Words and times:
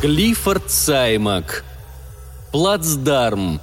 Клиффорд 0.00 0.70
Саймак. 0.70 1.64
Плацдарм. 2.52 3.60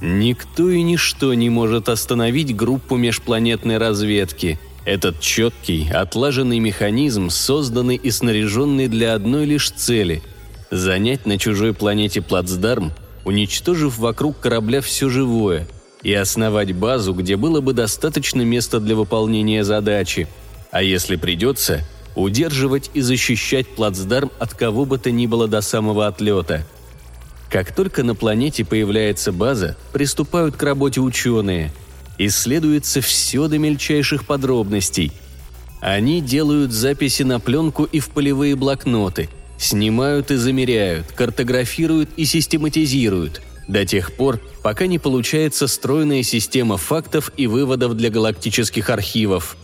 Никто 0.00 0.70
и 0.70 0.82
ничто 0.82 1.34
не 1.34 1.50
может 1.50 1.88
остановить 1.88 2.54
группу 2.54 2.94
межпланетной 2.94 3.78
разведки. 3.78 4.60
Этот 4.84 5.18
четкий, 5.18 5.90
отлаженный 5.90 6.60
механизм, 6.60 7.28
созданный 7.28 7.96
и 7.96 8.12
снаряженный 8.12 8.86
для 8.86 9.14
одной 9.14 9.46
лишь 9.46 9.72
цели– 9.72 10.22
занять 10.70 11.26
на 11.26 11.38
чужой 11.38 11.74
планете 11.74 12.22
плацдарм, 12.22 12.92
уничтожив 13.24 13.98
вокруг 13.98 14.38
корабля 14.38 14.80
все 14.80 15.08
живое, 15.08 15.66
и 16.02 16.12
основать 16.12 16.72
базу, 16.72 17.12
где 17.12 17.36
было 17.36 17.60
бы 17.60 17.72
достаточно 17.72 18.42
места 18.42 18.80
для 18.80 18.96
выполнения 18.96 19.64
задачи. 19.64 20.28
А 20.70 20.82
если 20.82 21.16
придется, 21.16 21.82
удерживать 22.14 22.90
и 22.94 23.00
защищать 23.00 23.68
плацдарм 23.68 24.30
от 24.38 24.54
кого 24.54 24.84
бы 24.84 24.98
то 24.98 25.10
ни 25.10 25.26
было 25.26 25.48
до 25.48 25.60
самого 25.60 26.06
отлета– 26.06 26.64
как 27.50 27.74
только 27.74 28.02
на 28.02 28.14
планете 28.14 28.64
появляется 28.64 29.32
база, 29.32 29.76
приступают 29.92 30.56
к 30.56 30.62
работе 30.62 31.00
ученые. 31.00 31.72
Исследуется 32.18 33.00
все 33.00 33.48
до 33.48 33.58
мельчайших 33.58 34.26
подробностей. 34.26 35.12
Они 35.80 36.20
делают 36.20 36.72
записи 36.72 37.22
на 37.22 37.40
пленку 37.40 37.84
и 37.84 38.00
в 38.00 38.08
полевые 38.10 38.54
блокноты, 38.54 39.30
снимают 39.56 40.30
и 40.30 40.36
замеряют, 40.36 41.12
картографируют 41.12 42.10
и 42.16 42.24
систематизируют, 42.24 43.40
до 43.68 43.86
тех 43.86 44.12
пор, 44.14 44.40
пока 44.62 44.86
не 44.86 44.98
получается 44.98 45.68
стройная 45.68 46.24
система 46.24 46.76
фактов 46.76 47.30
и 47.36 47.46
выводов 47.46 47.94
для 47.96 48.10
галактических 48.10 48.90
архивов. 48.90 49.56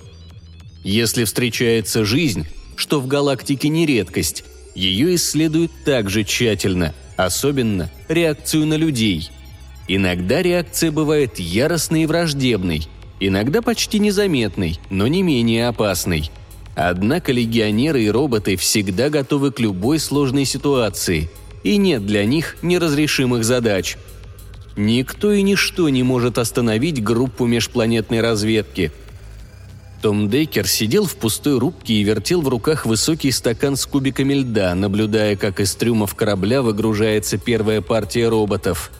Если 0.85 1.25
встречается 1.25 2.05
жизнь, 2.05 2.47
что 2.77 3.01
в 3.01 3.07
галактике 3.09 3.69
не 3.69 3.87
редкость, 3.87 4.45
ее 4.75 5.17
исследуют 5.17 5.73
также 5.85 6.23
тщательно– 6.25 6.95
особенно 7.17 7.91
реакцию 8.09 8.67
на 8.67 8.75
людей. 8.75 9.31
Иногда 9.89 10.43
реакция 10.43 10.91
бывает 10.91 11.39
яростной 11.39 12.03
и 12.03 12.07
враждебной, 12.07 12.89
иногда 13.21 13.63
почти 13.63 13.99
незаметной, 13.99 14.79
но 14.91 15.07
не 15.07 15.23
менее 15.23 15.69
опасной. 15.69 16.31
Однако 16.75 17.33
легионеры 17.33 18.03
и 18.03 18.11
роботы 18.11 18.57
всегда 18.57 19.09
готовы 19.09 19.53
к 19.53 19.61
любой 19.61 19.99
сложной 19.99 20.45
ситуации, 20.45 21.31
и 21.65 21.77
нет 21.77 22.07
для 22.07 22.25
них 22.25 22.57
неразрешимых 22.63 23.45
задач. 23.45 23.97
Никто 24.77 25.33
и 25.33 25.43
ничто 25.43 25.89
не 25.89 26.05
может 26.05 26.39
остановить 26.39 27.03
группу 27.03 27.47
межпланетной 27.47 28.21
разведки– 28.21 28.93
том 30.05 30.29
Дейкер 30.29 30.69
сидел 30.69 31.07
в 31.07 31.17
пустой 31.17 31.59
рубке 31.59 31.95
и 31.95 32.05
вертел 32.05 32.43
в 32.43 32.49
руках 32.49 32.85
высокий 32.85 33.31
стакан 33.31 33.75
с 33.75 33.87
кубиками 33.87 34.35
льда, 34.35 34.75
наблюдая, 34.75 35.35
как 35.35 35.61
из 35.61 35.75
трюмов 35.77 36.15
корабля 36.15 36.61
выгружается 36.61 37.39
первая 37.39 37.81
партия 37.81 38.29
роботов. 38.29 38.91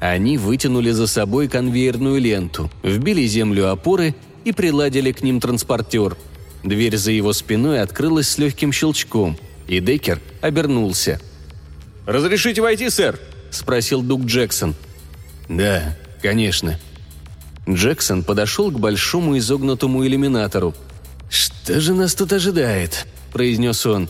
Они 0.00 0.38
вытянули 0.38 0.90
за 0.90 1.06
собой 1.06 1.48
конвейерную 1.48 2.18
ленту, 2.18 2.70
вбили 2.82 3.26
землю 3.26 3.70
опоры 3.70 4.14
и 4.46 4.52
приладили 4.52 5.12
к 5.12 5.22
ним 5.22 5.38
транспортер. 5.38 6.16
Дверь 6.62 6.96
за 6.96 7.12
его 7.12 7.34
спиной 7.34 7.82
открылась 7.82 8.30
с 8.30 8.38
легким 8.38 8.72
щелчком, 8.72 9.36
и 9.68 9.80
Дейкер 9.80 10.18
обернулся. 10.40 11.20
«Разрешите 12.06 12.60
войти, 12.60 12.90
сэр?»– 12.90 13.18
спросил 13.50 14.02
Дуг 14.02 14.24
Джексон. 14.24 14.74
«Да, 15.48 15.96
конечно», 16.22 16.78
Джексон 17.68 18.22
подошел 18.22 18.70
к 18.70 18.78
большому 18.78 19.38
изогнутому 19.38 20.06
иллюминатору. 20.06 20.74
«Что 21.30 21.80
же 21.80 21.94
нас 21.94 22.14
тут 22.14 22.32
ожидает?»– 22.32 23.06
произнес 23.32 23.86
он. 23.86 24.08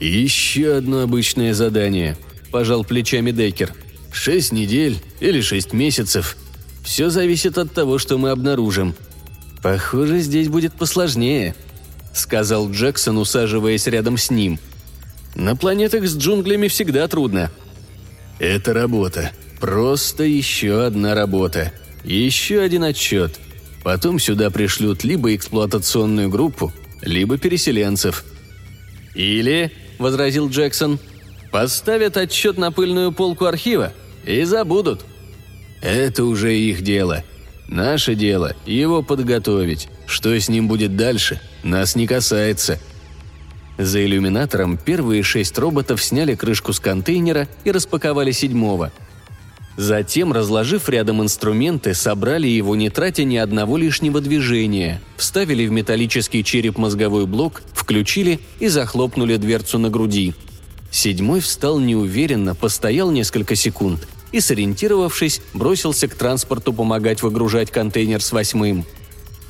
«Еще 0.00 0.76
одно 0.76 1.02
обычное 1.02 1.54
задание»,– 1.54 2.16
пожал 2.50 2.84
плечами 2.84 3.30
Деккер. 3.30 3.72
«Шесть 4.12 4.52
недель 4.52 5.00
или 5.20 5.40
шесть 5.40 5.72
месяцев. 5.72 6.36
Все 6.82 7.10
зависит 7.10 7.58
от 7.58 7.72
того, 7.72 7.98
что 7.98 8.18
мы 8.18 8.30
обнаружим. 8.30 8.94
Похоже, 9.62 10.20
здесь 10.20 10.48
будет 10.48 10.74
посложнее»,– 10.74 11.54
сказал 12.14 12.70
Джексон, 12.70 13.18
усаживаясь 13.18 13.86
рядом 13.86 14.18
с 14.18 14.30
ним. 14.30 14.58
«На 15.34 15.56
планетах 15.56 16.06
с 16.06 16.16
джунглями 16.16 16.68
всегда 16.68 17.06
трудно». 17.08 17.50
«Это 18.38 18.72
работа. 18.72 19.32
Просто 19.60 20.24
еще 20.24 20.84
одна 20.84 21.14
работа», 21.14 21.72
еще 22.04 22.60
один 22.60 22.84
отчет. 22.84 23.38
Потом 23.82 24.18
сюда 24.18 24.50
пришлют 24.50 25.04
либо 25.04 25.34
эксплуатационную 25.34 26.28
группу, 26.28 26.72
либо 27.02 27.38
переселенцев. 27.38 28.24
«Или»,— 29.14 29.72
возразил 29.98 30.48
Джексон,— 30.48 30.98
«поставят 31.52 32.16
отчет 32.16 32.58
на 32.58 32.72
пыльную 32.72 33.12
полку 33.12 33.46
архива 33.46 33.92
и 34.24 34.44
забудут». 34.44 35.04
«Это 35.80 36.24
уже 36.24 36.56
их 36.56 36.82
дело. 36.82 37.24
Наше 37.68 38.14
дело— 38.14 38.56
его 38.66 39.02
подготовить. 39.02 39.88
Что 40.06 40.38
с 40.38 40.48
ним 40.48 40.68
будет 40.68 40.96
дальше, 40.96 41.40
нас 41.62 41.94
не 41.94 42.06
касается». 42.06 42.78
За 43.78 44.04
иллюминатором 44.04 44.76
первые 44.76 45.22
шесть 45.22 45.58
роботов 45.58 46.02
сняли 46.02 46.34
крышку 46.34 46.72
с 46.72 46.80
контейнера 46.80 47.48
и 47.64 47.70
распаковали 47.70 48.32
седьмого— 48.32 48.92
Затем, 49.78 50.32
разложив 50.32 50.88
рядом 50.88 51.22
инструменты, 51.22 51.94
собрали 51.94 52.48
его, 52.48 52.74
не 52.74 52.90
тратя 52.90 53.22
ни 53.22 53.36
одного 53.36 53.76
лишнего 53.76 54.20
движения, 54.20 55.00
вставили 55.16 55.68
в 55.68 55.70
металлический 55.70 56.42
череп-мозговой 56.42 57.26
блок, 57.26 57.62
включили 57.74 58.40
и 58.58 58.66
захлопнули 58.66 59.36
дверцу 59.36 59.78
на 59.78 59.88
груди. 59.88 60.34
Седьмой 60.90 61.38
встал 61.38 61.78
неуверенно, 61.78 62.56
постоял 62.56 63.12
несколько 63.12 63.54
секунд 63.54 64.08
и, 64.32 64.40
сориентировавшись, 64.40 65.42
бросился 65.54 66.08
к 66.08 66.16
транспорту 66.16 66.72
помогать 66.72 67.22
выгружать 67.22 67.70
контейнер 67.70 68.20
с 68.20 68.32
восьмым. 68.32 68.84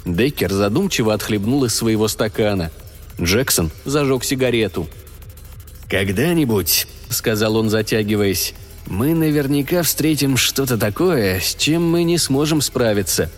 Деккер 0.04 0.52
задумчиво 0.52 1.14
отхлебнул 1.14 1.64
из 1.64 1.74
своего 1.74 2.06
стакана. 2.06 2.70
Джексон 3.20 3.70
зажег 3.84 4.24
сигарету. 4.24 4.88
«Когда-нибудь»,— 5.88 6.86
сказал 7.08 7.56
он, 7.56 7.70
затягиваясь, 7.70 8.54
мы 8.88 9.14
наверняка 9.14 9.82
встретим 9.82 10.38
что-то 10.38 10.78
такое, 10.78 11.40
с 11.40 11.54
чем 11.54 11.88
мы 11.88 12.04
не 12.04 12.16
сможем 12.16 12.60
справиться». 12.62 13.30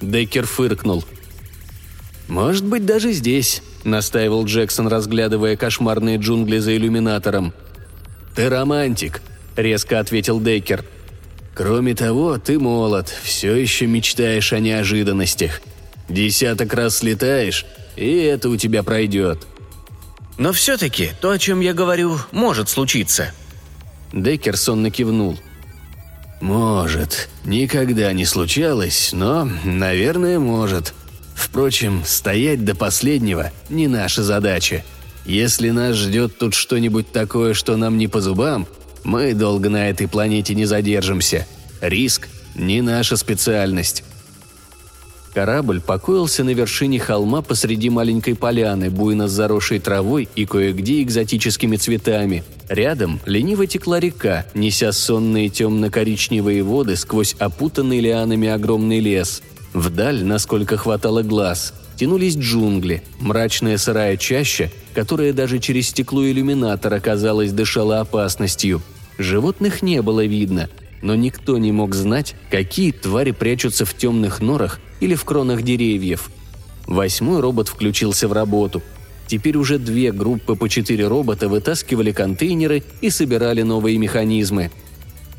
Деккер 0.00 0.46
фыркнул. 0.46 1.04
«Может 2.26 2.64
быть, 2.64 2.84
даже 2.84 3.12
здесь»,— 3.12 3.62
настаивал 3.84 4.44
Джексон, 4.44 4.88
разглядывая 4.88 5.56
кошмарные 5.56 6.16
джунгли 6.16 6.58
за 6.58 6.76
иллюминатором. 6.76 7.54
«Ты 8.34 8.48
романтик»,— 8.48 9.22
резко 9.56 10.00
ответил 10.00 10.40
Деккер. 10.40 10.84
«Кроме 11.54 11.94
того, 11.94 12.38
ты 12.38 12.58
молод, 12.58 13.08
все 13.22 13.54
еще 13.54 13.86
мечтаешь 13.86 14.52
о 14.52 14.58
неожиданностях. 14.58 15.60
Десяток 16.08 16.74
раз 16.74 16.98
слетаешь, 16.98 17.64
и 17.96 18.16
это 18.22 18.48
у 18.48 18.56
тебя 18.56 18.82
пройдет». 18.82 19.46
«Но 20.36 20.52
все-таки 20.52 21.10
то, 21.20 21.30
о 21.30 21.38
чем 21.38 21.60
я 21.60 21.72
говорю, 21.74 22.18
может 22.32 22.68
случиться», 22.68 23.32
Деккер 24.14 24.56
сонно 24.56 24.92
кивнул. 24.92 25.36
«Может. 26.40 27.28
Никогда 27.44 28.12
не 28.12 28.24
случалось, 28.24 29.10
но, 29.12 29.48
наверное, 29.64 30.38
может. 30.38 30.94
Впрочем, 31.34 32.02
стоять 32.04 32.64
до 32.64 32.76
последнего– 32.76 33.50
не 33.68 33.88
наша 33.88 34.22
задача. 34.22 34.84
Если 35.24 35.70
нас 35.70 35.96
ждет 35.96 36.38
тут 36.38 36.54
что-нибудь 36.54 37.10
такое, 37.10 37.54
что 37.54 37.76
нам 37.76 37.98
не 37.98 38.06
по 38.06 38.20
зубам, 38.20 38.68
мы 39.02 39.34
долго 39.34 39.68
на 39.68 39.88
этой 39.88 40.06
планете 40.06 40.54
не 40.54 40.64
задержимся. 40.64 41.44
Риск– 41.80 42.28
не 42.54 42.82
наша 42.82 43.16
специальность. 43.16 44.04
Корабль 45.34 45.80
покоился 45.80 46.44
на 46.44 46.50
вершине 46.50 47.00
холма 47.00 47.42
посреди 47.42 47.90
маленькой 47.90 48.36
поляны, 48.36 48.88
буйно 48.88 49.26
заросшей 49.26 49.80
травой 49.80 50.28
и 50.36 50.46
кое-где 50.46 51.02
экзотическими 51.02 51.74
цветами. 51.76 52.44
Рядом 52.68 53.18
лениво 53.26 53.66
текла 53.66 53.98
река, 53.98 54.46
неся 54.54 54.92
сонные 54.92 55.48
темно-коричневые 55.48 56.62
воды 56.62 56.94
сквозь 56.94 57.34
опутанный 57.40 57.98
лианами 57.98 58.46
огромный 58.46 59.00
лес. 59.00 59.42
Вдаль, 59.72 60.22
насколько 60.22 60.76
хватало 60.76 61.22
глаз, 61.22 61.74
тянулись 61.96 62.36
джунгли, 62.36 63.02
мрачная 63.18 63.76
сырая 63.76 64.16
чаща, 64.16 64.70
которая 64.94 65.32
даже 65.32 65.58
через 65.58 65.88
стекло 65.88 66.24
иллюминатора, 66.24 67.00
казалось, 67.00 67.50
дышала 67.50 67.98
опасностью. 67.98 68.82
Животных 69.18 69.82
не 69.82 70.00
было 70.00 70.24
видно, 70.24 70.68
но 71.04 71.14
никто 71.14 71.58
не 71.58 71.70
мог 71.70 71.94
знать, 71.94 72.34
какие 72.50 72.90
твари 72.90 73.32
прячутся 73.32 73.84
в 73.84 73.94
темных 73.94 74.40
норах 74.40 74.80
или 75.00 75.14
в 75.14 75.24
кронах 75.26 75.60
деревьев. 75.60 76.30
Восьмой 76.86 77.40
робот 77.40 77.68
включился 77.68 78.26
в 78.26 78.32
работу. 78.32 78.82
Теперь 79.26 79.58
уже 79.58 79.78
две 79.78 80.12
группы 80.12 80.56
по 80.56 80.66
четыре 80.66 81.06
робота 81.06 81.50
вытаскивали 81.50 82.10
контейнеры 82.10 82.82
и 83.02 83.10
собирали 83.10 83.60
новые 83.60 83.98
механизмы. 83.98 84.70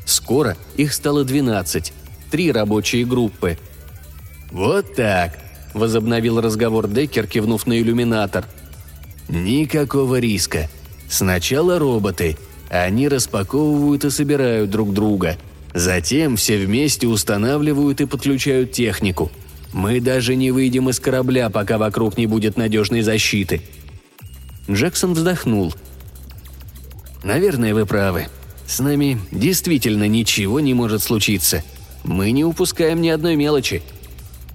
Скоро 0.04 0.56
их 0.76 0.94
стало 0.94 1.24
12, 1.24 1.92
три 2.30 2.52
рабочие 2.52 3.04
группы. 3.04 3.58
«Вот 4.52 4.94
так»,– 4.94 5.36
возобновил 5.74 6.40
разговор 6.40 6.86
Деккер, 6.86 7.26
кивнув 7.26 7.66
на 7.66 7.76
иллюминатор. 7.76 8.44
«Никакого 9.28 10.20
риска. 10.20 10.68
Сначала 11.08 11.80
роботы. 11.80 12.36
Они 12.70 13.08
распаковывают 13.08 14.04
и 14.04 14.10
собирают 14.10 14.70
друг 14.70 14.92
друга. 14.92 15.36
Затем 15.76 16.36
все 16.36 16.56
вместе 16.56 17.06
устанавливают 17.06 18.00
и 18.00 18.06
подключают 18.06 18.72
технику. 18.72 19.30
Мы 19.74 20.00
даже 20.00 20.34
не 20.34 20.50
выйдем 20.50 20.88
из 20.88 20.98
корабля, 20.98 21.50
пока 21.50 21.76
вокруг 21.76 22.16
не 22.16 22.26
будет 22.26 22.56
надежной 22.56 23.02
защиты». 23.02 23.60
Джексон 24.70 25.12
вздохнул. 25.12 25.74
«Наверное, 27.22 27.74
вы 27.74 27.84
правы. 27.84 28.28
С 28.66 28.80
нами 28.80 29.20
действительно 29.30 30.08
ничего 30.08 30.60
не 30.60 30.72
может 30.72 31.02
случиться. 31.02 31.62
Мы 32.04 32.30
не 32.30 32.42
упускаем 32.42 33.02
ни 33.02 33.10
одной 33.10 33.36
мелочи». 33.36 33.82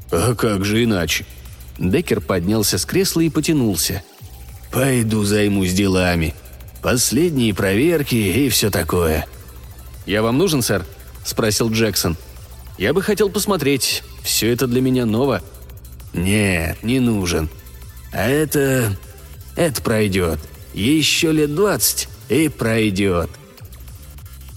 «А 0.09 0.33
как 0.33 0.65
же 0.65 0.83
иначе?» 0.83 1.27
Деккер 1.77 2.19
поднялся 2.19 2.79
с 2.79 2.85
кресла 2.85 3.21
и 3.21 3.29
потянулся. 3.29 4.03
«Пойду 4.71 5.23
займусь 5.23 5.73
делами. 5.73 6.33
Последние 6.81 7.53
проверки 7.53 8.15
и 8.15 8.49
все 8.49 8.71
такое». 8.71 9.27
«Я 10.07 10.23
вам 10.23 10.39
нужен, 10.39 10.63
сэр?»– 10.63 10.83
спросил 11.23 11.71
Джексон. 11.71 12.17
«Я 12.77 12.93
бы 12.93 13.01
хотел 13.01 13.29
посмотреть. 13.29 14.03
Все 14.23 14.51
это 14.51 14.67
для 14.67 14.81
меня 14.81 15.05
ново». 15.05 15.41
«Нет, 16.13 16.83
не 16.83 16.99
нужен. 16.99 17.49
А 18.11 18.27
это... 18.27 18.97
это 19.55 19.81
пройдет. 19.81 20.39
Еще 20.73 21.31
лет 21.31 21.55
двадцать 21.55 22.09
и 22.29 22.49
пройдет». 22.49 23.29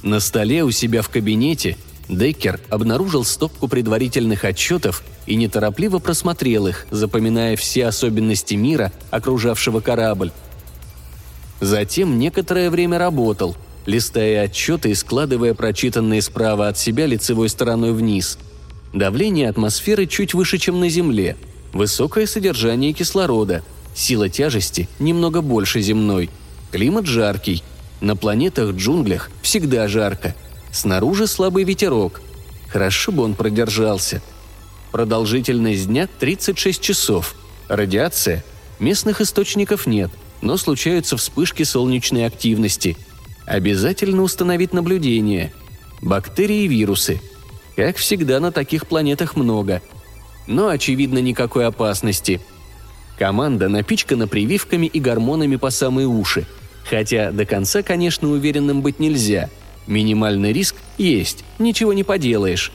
На 0.02 0.20
столе 0.20 0.64
у 0.64 0.70
себя 0.70 1.02
в 1.02 1.08
кабинете 1.08 1.76
Деккер 2.08 2.60
обнаружил 2.68 3.24
стопку 3.24 3.68
предварительных 3.68 4.44
отчетов 4.44 5.02
и 5.26 5.36
неторопливо 5.36 5.98
просмотрел 5.98 6.66
их, 6.66 6.86
запоминая 6.90 7.56
все 7.56 7.86
особенности 7.86 8.54
мира, 8.54 8.92
окружавшего 9.10 9.80
корабль. 9.80 10.30
Затем 11.60 12.18
некоторое 12.18 12.68
время 12.68 12.98
работал, 12.98 13.56
листая 13.86 14.42
отчеты 14.42 14.90
и 14.90 14.94
складывая 14.94 15.54
прочитанные 15.54 16.22
справа 16.22 16.68
от 16.68 16.78
себя 16.78 17.06
лицевой 17.06 17.48
стороной 17.48 17.92
вниз. 17.92 18.38
Давление 18.92 19.48
атмосферы 19.48 20.06
чуть 20.06 20.34
выше, 20.34 20.58
чем 20.58 20.80
на 20.80 20.88
Земле, 20.88 21.36
высокое 21.72 22.26
содержание 22.26 22.92
кислорода, 22.92 23.62
сила 23.94 24.28
тяжести 24.28 24.88
немного 24.98 25.40
больше 25.40 25.80
земной, 25.80 26.30
климат 26.70 27.06
жаркий, 27.06 27.62
на 28.00 28.16
планетах-джунглях 28.16 29.30
всегда 29.42 29.88
жарко, 29.88 30.34
снаружи 30.72 31.26
слабый 31.26 31.64
ветерок. 31.64 32.20
Хорошо 32.68 33.12
бы 33.12 33.22
он 33.22 33.34
продержался– 33.34 34.22
Продолжительность 34.94 35.88
дня 35.88 36.08
36 36.20 36.80
часов. 36.80 37.34
Радиация. 37.66 38.44
Местных 38.78 39.20
источников 39.20 39.88
нет, 39.88 40.12
но 40.40 40.56
случаются 40.56 41.16
вспышки 41.16 41.64
солнечной 41.64 42.24
активности. 42.24 42.96
Обязательно 43.46 44.22
установить 44.22 44.72
наблюдение. 44.72 45.52
Бактерии 46.00 46.64
и 46.64 46.68
вирусы. 46.68 47.20
Как 47.76 47.96
всегда, 47.96 48.40
на 48.40 48.52
таких 48.52 48.86
планетах 48.86 49.36
много. 49.36 49.82
Но, 50.46 50.68
очевидно, 50.68 51.18
никакой 51.18 51.66
опасности. 51.66 52.40
Команда 53.18 53.68
напичкана 53.68 54.26
прививками 54.26 54.86
и 54.86 55.00
гормонами 55.00 55.56
по 55.56 55.70
самые 55.70 56.06
уши. 56.06 56.46
Хотя 56.88 57.32
до 57.32 57.44
конца, 57.46 57.82
конечно, 57.82 58.28
уверенным 58.28 58.82
быть 58.82 58.98
нельзя. 58.98 59.50
Минимальный 59.86 60.52
риск 60.52 60.76
есть, 60.98 61.44
ничего 61.58 61.92
не 61.92 62.04
поделаешь. 62.04 62.72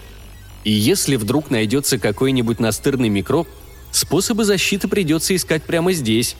И 0.63 0.71
если 0.71 1.15
вдруг 1.15 1.49
найдется 1.49 1.97
какой-нибудь 1.97 2.59
настырный 2.59 3.09
микроб, 3.09 3.47
способы 3.91 4.45
защиты 4.45 4.87
придется 4.87 5.35
искать 5.35 5.63
прямо 5.63 5.93
здесь. 5.93 6.35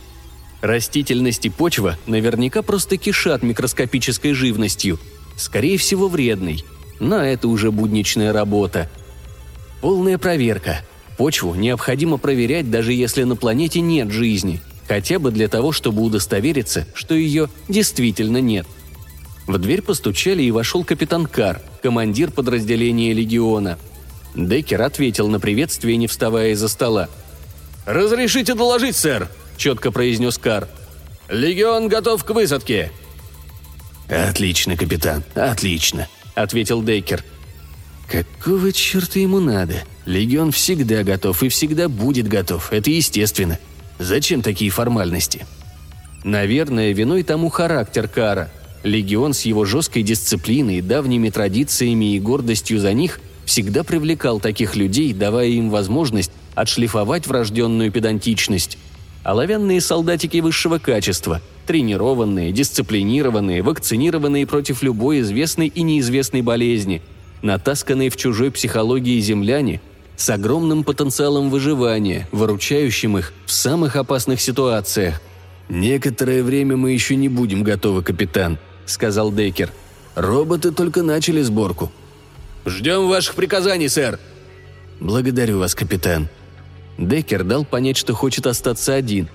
Растительность 0.61 1.45
и 1.45 1.49
почва 1.49 1.97
наверняка 2.05 2.61
просто 2.61 2.97
кишат 2.97 3.43
микроскопической 3.43 4.33
живностью, 4.33 4.99
скорее 5.37 5.77
всего 5.77 6.07
вредной, 6.07 6.65
но 6.99 7.21
это 7.21 7.47
уже 7.47 7.71
будничная 7.71 8.33
работа. 8.33 8.89
Полная 9.81 10.17
проверка. 10.17 10.81
Почву 11.17 11.55
необходимо 11.55 12.17
проверять, 12.17 12.69
даже 12.69 12.93
если 12.93 13.23
на 13.23 13.35
планете 13.35 13.81
нет 13.81 14.11
жизни, 14.11 14.61
хотя 14.87 15.19
бы 15.19 15.31
для 15.31 15.47
того, 15.47 15.71
чтобы 15.71 16.01
удостовериться, 16.01 16.87
что 16.93 17.15
ее 17.15 17.49
действительно 17.67 18.41
нет. 18.41 18.67
В 19.47 19.57
дверь 19.57 19.81
постучали 19.81 20.43
и 20.43 20.51
вошел 20.51 20.83
капитан 20.83 21.25
Кар, 21.25 21.61
командир 21.81 22.31
подразделения 22.31 23.13
легиона– 23.13 23.77
Деккер 24.35 24.81
ответил 24.81 25.27
на 25.27 25.39
приветствие, 25.39 25.97
не 25.97 26.07
вставая 26.07 26.51
из-за 26.51 26.67
стола. 26.67 27.09
«Разрешите 27.85 28.53
доложить, 28.53 28.95
сэр»,— 28.95 29.27
четко 29.59 29.91
произнес 29.91 30.39
Кар. 30.39 30.67
«Легион 31.29 31.89
готов 31.89 32.23
к 32.23 32.31
высадке». 32.31 32.91
«Отлично, 34.09 34.75
капитан, 34.75 35.23
отлично»,— 35.35 36.07
ответил 36.33 36.81
Деккер. 36.81 37.23
«Какого 38.07 38.73
черта 38.73 39.19
ему 39.19 39.39
надо? 39.39 39.83
Легион 40.07 40.51
всегда 40.51 41.03
готов 41.03 41.43
и 41.43 41.49
всегда 41.49 41.87
будет 41.87 42.27
готов, 42.27 42.73
это 42.73 42.89
естественно. 42.89 43.59
Зачем 43.99 44.41
такие 44.41 44.71
формальности?» 44.71 45.45
Наверное, 46.23 46.91
виной 46.91 47.23
тому 47.23 47.49
характер 47.49 48.07
Кара. 48.07 48.49
Легион 48.83 49.33
с 49.33 49.41
его 49.43 49.65
жесткой 49.65 50.03
дисциплиной, 50.03 50.81
давними 50.81 51.29
традициями 51.29 52.15
и 52.15 52.19
гордостью 52.19 52.79
за 52.79 52.93
них 52.93 53.19
всегда 53.45 53.83
привлекал 53.83 54.39
таких 54.39 54.75
людей, 54.75 55.13
давая 55.13 55.47
им 55.47 55.69
возможность 55.69 56.31
отшлифовать 56.55 57.27
врожденную 57.27 57.91
педантичность. 57.91 58.77
Оловянные 59.29 59.79
солдатики 59.79 60.39
высшего 60.39 60.79
качества, 60.79 61.39
тренированные, 61.67 62.51
дисциплинированные, 62.51 63.61
вакцинированные 63.61 64.47
против 64.47 64.81
любой 64.81 65.19
известной 65.19 65.67
и 65.67 65.83
неизвестной 65.83 66.41
болезни, 66.41 67.03
натасканные 67.43 68.09
в 68.09 68.17
чужой 68.17 68.49
психологии 68.49 69.19
земляне 69.19 69.81
с 70.17 70.31
огромным 70.31 70.83
потенциалом 70.83 71.51
выживания, 71.51 72.27
выручающим 72.31 73.19
их 73.19 73.33
в 73.45 73.51
самых 73.51 73.97
опасных 73.97 74.41
ситуациях. 74.41 75.21
«Некоторое 75.69 76.41
время 76.41 76.75
мы 76.75 76.89
еще 76.93 77.15
не 77.15 77.29
будем 77.29 77.61
готовы, 77.61 78.01
капитан»,— 78.01 78.57
сказал 78.87 79.31
Дейкер. 79.31 79.71
«Роботы 80.15 80.71
только 80.71 81.03
начали 81.03 81.43
сборку. 81.43 81.91
«Ждем 82.65 83.07
ваших 83.07 83.35
приказаний, 83.35 83.89
сэр!» 83.89 84.17
«Благодарю 84.99 85.59
вас, 85.59 85.75
капитан». 85.75 86.29
Деккер 86.99 87.43
дал 87.43 87.63
понять, 87.63 87.97
что 87.97 88.13
хочет 88.13 88.45
остаться 88.45 88.93
один. 88.93 89.29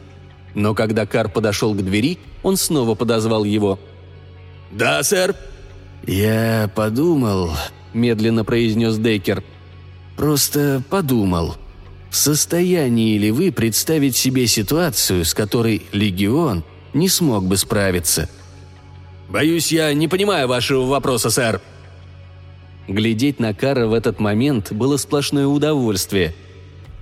Но 0.55 0.75
когда 0.75 1.07
Кар 1.07 1.29
подошел 1.31 1.75
к 1.75 1.83
двери, 1.83 2.19
он 2.43 2.57
снова 2.57 2.95
подозвал 2.95 3.45
его. 3.45 3.79
«Да, 4.71 5.03
сэр!» 5.03 5.35
«Я 6.07 6.71
подумал»,– 6.75 7.53
медленно 7.95 8.45
произнес 8.45 8.99
Деккер. 8.99 9.43
«Просто 10.17 10.83
подумал. 10.91 11.57
В 12.11 12.17
состоянии 12.17 13.19
ли 13.19 13.31
вы 13.31 13.51
представить 13.51 14.15
себе 14.15 14.47
ситуацию, 14.47 15.25
с 15.25 15.35
которой 15.35 15.83
Легион 15.93 16.63
не 16.93 17.09
смог 17.09 17.47
бы 17.47 17.57
справиться?» 17.57 18.29
«Боюсь, 19.29 19.73
я 19.73 19.93
не 19.95 20.07
понимаю 20.07 20.47
вашего 20.47 20.85
вопроса, 20.85 21.31
сэр», 21.31 21.61
Глядеть 22.87 23.41
на 23.41 23.55
Кара 23.55 23.87
в 23.87 23.95
этот 23.95 24.21
момент 24.21 24.71
было 24.71 24.99
сплошное 24.99 25.47
удовольствие. 25.47 26.35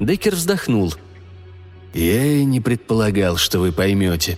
Деккер 0.02 0.34
вздохнул. 0.34 0.92
«Я 1.94 2.24
и 2.24 2.44
не 2.44 2.60
предполагал, 2.60 3.36
что 3.36 3.60
вы 3.60 3.70
поймете». 3.70 4.36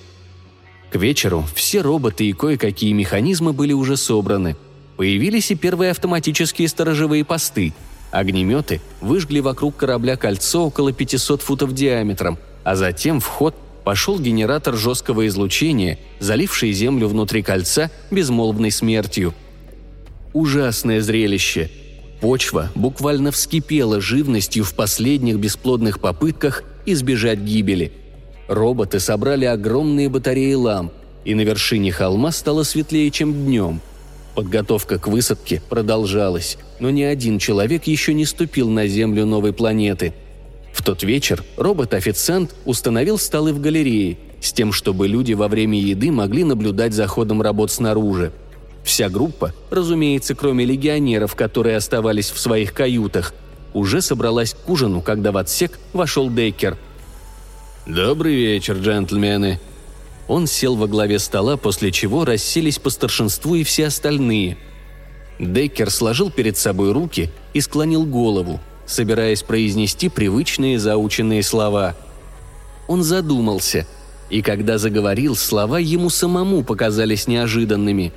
К 0.91 0.97
вечеру 0.97 1.45
все 1.55 1.81
роботы 1.81 2.27
и 2.27 2.33
кое-какие 2.33 2.93
механизмы 2.93 3.55
были 3.55 3.73
уже 3.73 3.97
собраны. 3.97 4.57
Появились 4.99 5.51
и 5.51 5.55
первые 5.55 5.91
автоматические 5.91 6.69
сторожевые 6.69 7.25
посты. 7.25 7.73
Огнеметы 8.11 8.83
выжгли 9.01 9.41
вокруг 9.41 9.77
корабля 9.77 10.17
кольцо 10.17 10.67
около 10.67 10.93
500 10.93 11.41
футов 11.41 11.73
диаметром, 11.73 12.39
а 12.63 12.77
затем 12.77 13.21
в 13.21 13.27
ход 13.27 13.57
пошел 13.85 14.21
генератор 14.21 14.77
жесткого 14.77 15.27
излучения, 15.27 15.99
заливший 16.21 16.73
Землю 16.73 17.09
внутри 17.09 17.43
кольца 17.43 17.91
безмолвной 18.11 18.71
смертью– 18.71 19.35
ужасное 20.35 21.01
зрелище. 21.01 21.71
Почва 22.25 22.71
буквально 22.75 23.31
вскипела 23.33 24.01
живностью 24.01 24.65
в 24.65 24.73
последних 24.73 25.37
бесплодных 25.37 26.01
попытках 26.01 26.65
избежать 26.87 27.41
гибели. 27.41 27.93
Роботы 28.49 28.99
собрали 28.99 29.45
огромные 29.45 30.09
батареи 30.09 30.55
ламп, 30.55 30.95
и 31.27 31.35
на 31.35 31.43
вершине 31.43 31.93
холма 31.93 32.33
стало 32.33 32.63
светлее, 32.63 33.11
чем 33.11 33.35
днем. 33.45 33.83
Подготовка 34.35 34.99
к 34.99 35.07
высадке 35.07 35.61
продолжалась, 35.69 36.57
но 36.81 36.89
ни 36.89 37.03
один 37.03 37.39
человек 37.39 37.85
еще 37.85 38.15
не 38.15 38.25
ступил 38.25 38.71
на 38.71 38.87
землю 38.87 39.27
новой 39.27 39.53
планеты. 39.53 40.15
В 40.73 40.83
тот 40.83 41.03
вечер 41.03 41.45
робот-официант 41.59 42.55
установил 42.65 43.19
столы 43.19 43.53
в 43.53 43.61
галерее, 43.61 44.17
с 44.41 44.51
тем, 44.51 44.73
чтобы 44.73 45.09
люди 45.09 45.35
во 45.35 45.47
время 45.47 45.79
еды 45.79 46.11
могли 46.11 46.45
наблюдать 46.45 46.95
за 46.95 47.07
ходом 47.07 47.43
работ 47.43 47.71
снаружи– 47.71 48.33
Вся 48.85 49.09
группа, 49.09 49.53
разумеется, 49.71 50.35
кроме 50.35 50.65
легионеров, 50.65 51.35
которые 51.35 51.77
оставались 51.77 52.31
в 52.31 52.39
своих 52.39 52.73
каютах, 52.73 53.35
уже 53.73 54.01
собралась 54.03 54.55
к 54.55 54.69
ужину, 54.69 55.03
когда 55.03 55.33
в 55.33 55.37
отсек 55.37 55.79
вошел 55.93 56.31
Дейкер. 56.31 56.77
«Добрый 57.87 58.35
вечер, 58.35 58.77
джентльмены», 58.77 59.59
он 60.29 60.47
сел 60.47 60.75
во 60.75 60.87
главе 60.87 61.19
стола, 61.19 61.57
после 61.57 61.93
чего 61.93 62.25
расселись 62.25 62.79
по 62.79 62.91
старшинству 62.91 63.55
и 63.57 63.63
все 63.63 63.87
остальные. 63.87 64.57
Деккер 65.39 65.91
сложил 65.91 66.31
перед 66.31 66.57
собой 66.57 66.93
руки 66.93 67.31
и 67.53 67.61
склонил 67.61 68.07
голову, 68.07 68.61
собираясь 68.87 69.43
произнести 69.43 70.09
привычные 70.09 70.79
заученные 70.79 71.43
слова. 71.43 71.95
Он 72.89 73.03
задумался, 73.03 73.87
и 74.31 74.41
когда 74.41 74.79
заговорил, 74.79 75.37
слова 75.37 75.79
ему 75.79 76.09
самому 76.09 76.63
показались 76.65 77.27
неожиданными. 77.27 78.13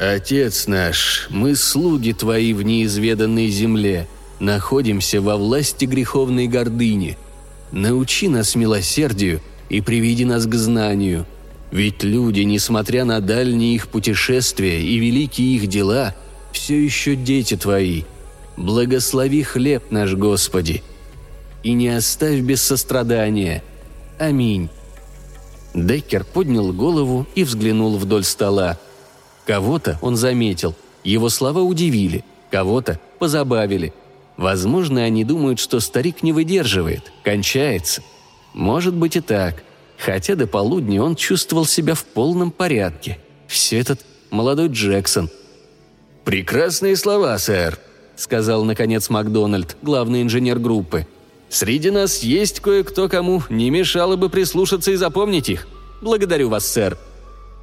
«Отец 0.00 0.66
наш, 0.66 1.26
мы 1.28 1.54
слуги 1.54 2.12
твои 2.12 2.54
в 2.54 2.62
неизведанной 2.62 3.48
земле, 3.48 4.08
находимся 4.38 5.20
во 5.20 5.36
власти 5.36 5.84
греховной 5.84 6.46
гордыни. 6.46 7.18
Научи 7.70 8.28
нас 8.28 8.54
милосердию 8.54 9.42
и 9.68 9.82
приведи 9.82 10.24
нас 10.24 10.46
к 10.46 10.54
знанию. 10.54 11.26
Ведь 11.70 12.02
люди, 12.02 12.40
несмотря 12.40 13.04
на 13.04 13.20
дальние 13.20 13.74
их 13.74 13.88
путешествия 13.88 14.80
и 14.80 14.98
великие 14.98 15.56
их 15.56 15.66
дела, 15.66 16.14
все 16.50 16.82
еще 16.82 17.14
дети 17.14 17.58
твои. 17.58 18.04
Благослови 18.56 19.42
хлеб 19.42 19.90
наш, 19.90 20.14
Господи, 20.14 20.82
и 21.62 21.74
не 21.74 21.88
оставь 21.88 22.40
без 22.40 22.62
сострадания. 22.62 23.62
Аминь». 24.18 24.70
Деккер 25.74 26.24
поднял 26.24 26.72
голову 26.72 27.26
и 27.34 27.44
взглянул 27.44 27.98
вдоль 27.98 28.24
стола. 28.24 28.78
Кого-то 29.46 29.98
он 30.02 30.16
заметил, 30.16 30.74
его 31.04 31.28
слова 31.28 31.60
удивили, 31.60 32.24
кого-то 32.50 33.00
позабавили. 33.18 33.92
Возможно, 34.36 35.02
они 35.02 35.24
думают, 35.24 35.58
что 35.58 35.80
старик 35.80 36.22
не 36.22 36.32
выдерживает, 36.32 37.12
кончается– 37.22 38.02
может 38.52 38.94
быть 38.94 39.16
и 39.16 39.20
так. 39.20 39.62
Хотя 39.98 40.34
до 40.34 40.46
полудня 40.46 41.02
он 41.02 41.14
чувствовал 41.14 41.66
себя 41.66 41.94
в 41.94 42.04
полном 42.04 42.50
порядке. 42.50 43.18
Все 43.46 43.78
этот 43.78 44.00
молодой 44.30 44.68
Джексон. 44.68 45.28
«Прекрасные 46.24 46.96
слова, 46.96 47.36
сэр»,— 47.38 47.78
сказал, 48.16 48.64
наконец, 48.64 49.10
Макдональд, 49.10 49.76
главный 49.82 50.22
инженер 50.22 50.58
группы. 50.58 51.06
«Среди 51.48 51.90
нас 51.90 52.22
есть 52.22 52.60
кое-кто, 52.60 53.08
кому 53.08 53.42
не 53.50 53.70
мешало 53.70 54.16
бы 54.16 54.30
прислушаться 54.30 54.90
и 54.92 54.96
запомнить 54.96 55.48
их. 55.48 55.66
Благодарю 56.00 56.48
вас, 56.48 56.66
сэр». 56.66 56.96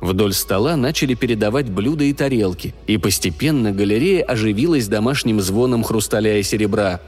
Вдоль 0.01 0.33
стола 0.33 0.75
начали 0.75 1.15
передавать 1.15 1.69
блюда 1.69 2.03
и 2.03 2.13
тарелки, 2.13 2.75
и 2.85 2.97
постепенно 2.97 3.71
галерея 3.71 4.23
оживилась 4.23 4.87
домашним 4.87 5.41
звоном 5.41 5.83
хрусталя 5.83 6.37
и 6.37 6.43
серебра. 6.43 7.01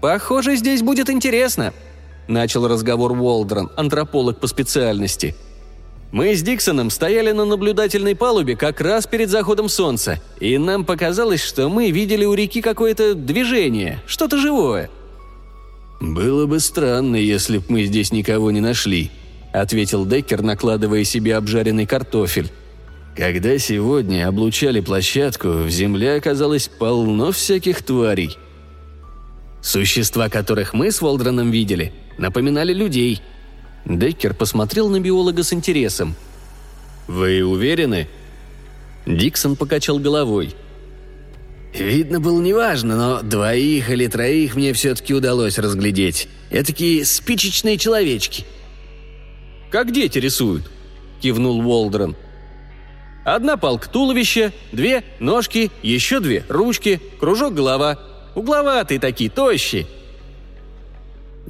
«Похоже, 0.00 0.56
здесь 0.56 0.82
будет 0.82 1.10
интересно»,– 1.10 1.72
начал 2.28 2.68
разговор 2.68 3.12
Уолдрон, 3.12 3.70
антрополог 3.76 4.38
по 4.38 4.46
специальности. 4.46 5.34
«Мы 6.12 6.36
с 6.36 6.42
Диксоном 6.42 6.90
стояли 6.90 7.32
на 7.32 7.44
наблюдательной 7.44 8.14
палубе 8.14 8.54
как 8.54 8.80
раз 8.80 9.08
перед 9.08 9.28
заходом 9.28 9.68
солнца, 9.68 10.20
и 10.38 10.56
нам 10.58 10.84
показалось, 10.84 11.42
что 11.42 11.68
мы 11.68 11.90
видели 11.90 12.24
у 12.24 12.34
реки 12.34 12.60
какое-то 12.60 13.14
движение, 13.14 14.00
что-то 14.06 14.38
живое». 14.38 14.88
«Было 15.98 16.46
бы 16.46 16.60
странно, 16.60 17.16
если 17.16 17.58
б 17.58 17.64
мы 17.68 17.84
здесь 17.84 18.12
никого 18.12 18.52
не 18.52 18.60
нашли»,– 18.60 19.10
ответил 19.60 20.06
Деккер, 20.06 20.42
накладывая 20.42 21.04
себе 21.04 21.36
обжаренный 21.36 21.86
картофель. 21.86 22.50
«Когда 23.16 23.58
сегодня 23.58 24.28
облучали 24.28 24.80
площадку, 24.80 25.48
в 25.48 25.70
земле 25.70 26.16
оказалось 26.16 26.68
полно 26.68 27.32
всяких 27.32 27.82
тварей». 27.82 28.36
«Существа, 29.62 30.28
которых 30.28 30.74
мы 30.74 30.92
с 30.92 31.00
Волдроном 31.00 31.50
видели, 31.50 31.92
напоминали 32.18 32.72
людей. 32.72 33.22
Деккер 33.86 34.34
посмотрел 34.34 34.88
на 34.88 34.98
биолога 34.98 35.44
с 35.44 35.52
интересом. 35.52 36.16
«Вы 37.06 37.44
уверены?» 37.44 38.08
Диксон 39.06 39.54
покачал 39.54 40.00
головой. 40.00 40.54
«Видно 41.72 42.18
было 42.18 42.40
неважно, 42.40 42.96
но 42.96 43.22
двоих 43.22 43.90
или 43.90 44.08
троих 44.08 44.56
мне 44.56 44.72
все-таки 44.72 45.14
удалось 45.14 45.58
разглядеть. 45.58 46.28
Этакие 46.50 47.04
спичечные 47.04 47.78
человечки». 47.78 48.44
«Как 49.76 49.92
дети 49.92 50.18
рисуют»,— 50.18 50.70
кивнул 51.20 51.60
Уолдрон. 51.60 52.16
«Одна 53.26 53.58
палка 53.58 53.90
туловища, 53.90 54.54
две 54.72 55.04
ножки, 55.20 55.70
еще 55.82 56.20
две 56.20 56.46
ручки, 56.48 56.98
кружок 57.20 57.52
голова. 57.52 57.98
Угловатые 58.34 58.98
такие, 58.98 59.28
тощие. 59.28 59.86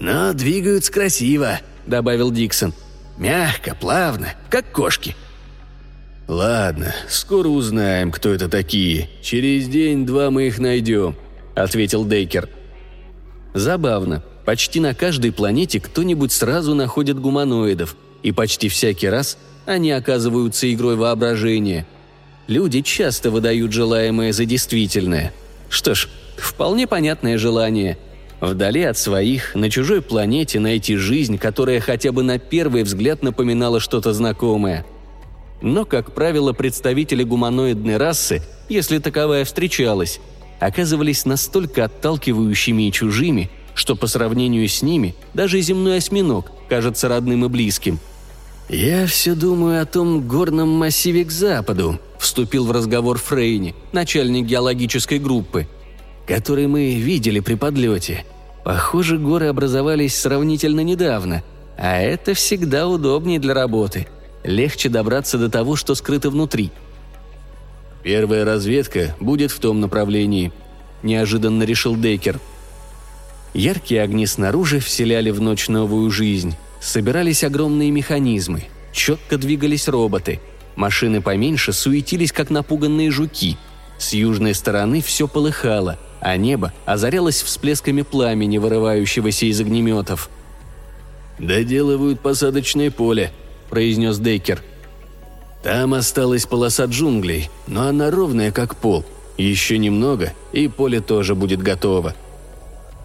«Но 0.01 0.33
двигаются 0.33 0.91
красиво»,— 0.91 1.61
добавил 1.87 2.33
Диксон. 2.33 2.75
«Мягко, 3.17 3.77
плавно, 3.77 4.35
как 4.51 4.73
кошки». 4.73 5.15
«Ладно, 6.27 6.93
скоро 7.09 7.47
узнаем, 7.47 8.11
кто 8.11 8.31
это 8.31 8.49
такие. 8.49 9.09
Через 9.23 9.69
день-два 9.69 10.33
мы 10.33 10.49
их 10.49 10.59
найдем»,— 10.59 11.15
ответил 11.55 12.05
Дейкер. 12.05 12.49
Забавно. 13.55 14.25
Почти 14.45 14.81
на 14.81 14.95
каждой 14.95 15.31
планете 15.31 15.81
кто-нибудь 15.81 16.33
сразу 16.33 16.75
находит 16.75 17.21
гуманоидов, 17.21 17.97
и 18.27 18.33
почти 18.33 18.69
всякий 18.69 19.09
раз 19.09 19.39
они 19.67 19.93
оказываются 19.93 20.73
игрой 20.73 20.97
воображения. 20.97 21.87
Люди 22.49 22.81
часто 22.81 23.31
выдают 23.31 23.73
желаемое 23.73 24.33
за 24.33 24.45
действительное. 24.45 25.33
Что 25.69 25.95
ж, 25.95 26.09
вполне 26.37 26.87
понятное 26.87 27.39
желание— 27.39 27.99
Вдали 28.41 28.83
от 28.83 28.99
своих, 28.99 29.55
на 29.55 29.71
чужой 29.71 30.03
планете 30.03 30.61
найти 30.61 30.97
жизнь, 30.97 31.39
которая 31.39 31.81
хотя 31.81 32.13
бы 32.13 32.23
на 32.23 32.39
первый 32.39 32.83
взгляд 32.83 33.23
напоминала 33.23 33.81
что-то 33.81 34.13
знакомое. 34.13 34.85
Но, 35.63 35.87
как 35.87 36.13
правило, 36.13 36.53
представители 36.53 37.23
гуманоидной 37.23 37.97
расы, 37.97 38.43
если 38.69 38.99
таковая 38.99 39.47
встречалась, 39.47 40.21
оказывались 40.61 41.25
настолько 41.25 41.87
отталкивающими 41.87 42.89
и 42.89 42.93
чужими, 42.93 43.51
что 43.75 43.97
по 43.97 44.07
сравнению 44.07 44.69
с 44.69 44.83
ними 44.83 45.15
даже 45.33 45.61
земной 45.63 45.97
осьминог 45.97 46.53
кажется 46.69 47.09
родным 47.09 47.47
и 47.47 47.49
близким. 47.49 47.99
«Я 48.69 49.07
все 49.07 49.35
думаю 49.35 49.81
о 49.81 49.87
том 49.87 50.27
горном 50.27 50.69
массиве 50.71 51.25
к 51.25 51.31
западу»,— 51.31 52.01
вступил 52.19 52.67
в 52.67 52.73
разговор 52.73 53.19
Фрейни, 53.19 53.75
начальник 53.93 54.47
геологической 54.47 55.19
группы— 55.19 55.69
который 56.27 56.67
мы 56.67 56.95
видели 56.97 57.41
при 57.41 57.55
подлете. 57.55 58.25
Похоже, 58.65 59.17
горы 59.17 59.47
образовались 59.47 60.17
сравнительно 60.17 60.81
недавно, 60.81 61.43
а 61.79 61.99
это 62.01 62.35
всегда 62.35 62.89
удобнее 62.89 63.39
для 63.39 63.55
работы. 63.55 64.09
Легче 64.43 64.89
добраться 64.89 65.39
до 65.39 65.49
того, 65.49 65.77
что 65.77 65.95
скрыто 65.95 66.31
внутри. 66.31 66.73
«Первая 68.03 68.45
разведка 68.45 69.17
будет 69.21 69.51
в 69.51 69.59
том 69.59 69.81
направлении»,– 69.81 70.53
неожиданно 71.03 71.63
решил 71.63 71.97
Дейкер. 71.97 72.41
Яркие 73.55 74.03
огни 74.03 74.27
снаружи 74.27 74.81
вселяли 74.81 75.31
в 75.31 75.41
ночь 75.41 75.69
новую 75.69 76.11
жизнь. 76.11 76.55
Собирались 76.87 77.45
огромные 77.45 77.91
механизмы. 77.91 78.65
Четко 78.93 79.37
двигались 79.37 79.89
роботы. 79.89 80.41
Машины 80.77 81.21
поменьше 81.21 81.73
суетились, 81.73 82.33
как 82.33 82.51
напуганные 82.51 83.11
жуки. 83.11 83.57
С 83.99 84.13
южной 84.13 84.55
стороны 84.55 85.03
все 85.03 85.29
полыхало– 85.29 85.99
а 86.21 86.37
небо 86.37 86.73
озарялось 86.85 87.43
всплесками 87.43 88.03
пламени, 88.03 88.59
вырывающегося 88.59 89.47
из 89.47 89.61
огнеметов. 89.61 90.31
«Доделывают 91.39 92.21
посадочное 92.21 92.91
поле»,– 92.91 93.33
произнес 93.71 94.19
Дейкер. 94.19 94.63
«Там 95.63 95.95
осталась 95.95 96.47
полоса 96.47 96.87
джунглей, 96.87 97.51
но 97.67 97.87
она 97.87 98.11
ровная, 98.11 98.51
как 98.51 98.77
пол. 98.77 99.05
Еще 99.37 99.79
немного, 99.79 100.33
и 100.53 100.69
поле 100.69 101.01
тоже 101.01 101.35
будет 101.35 101.63
готово». 101.63 102.15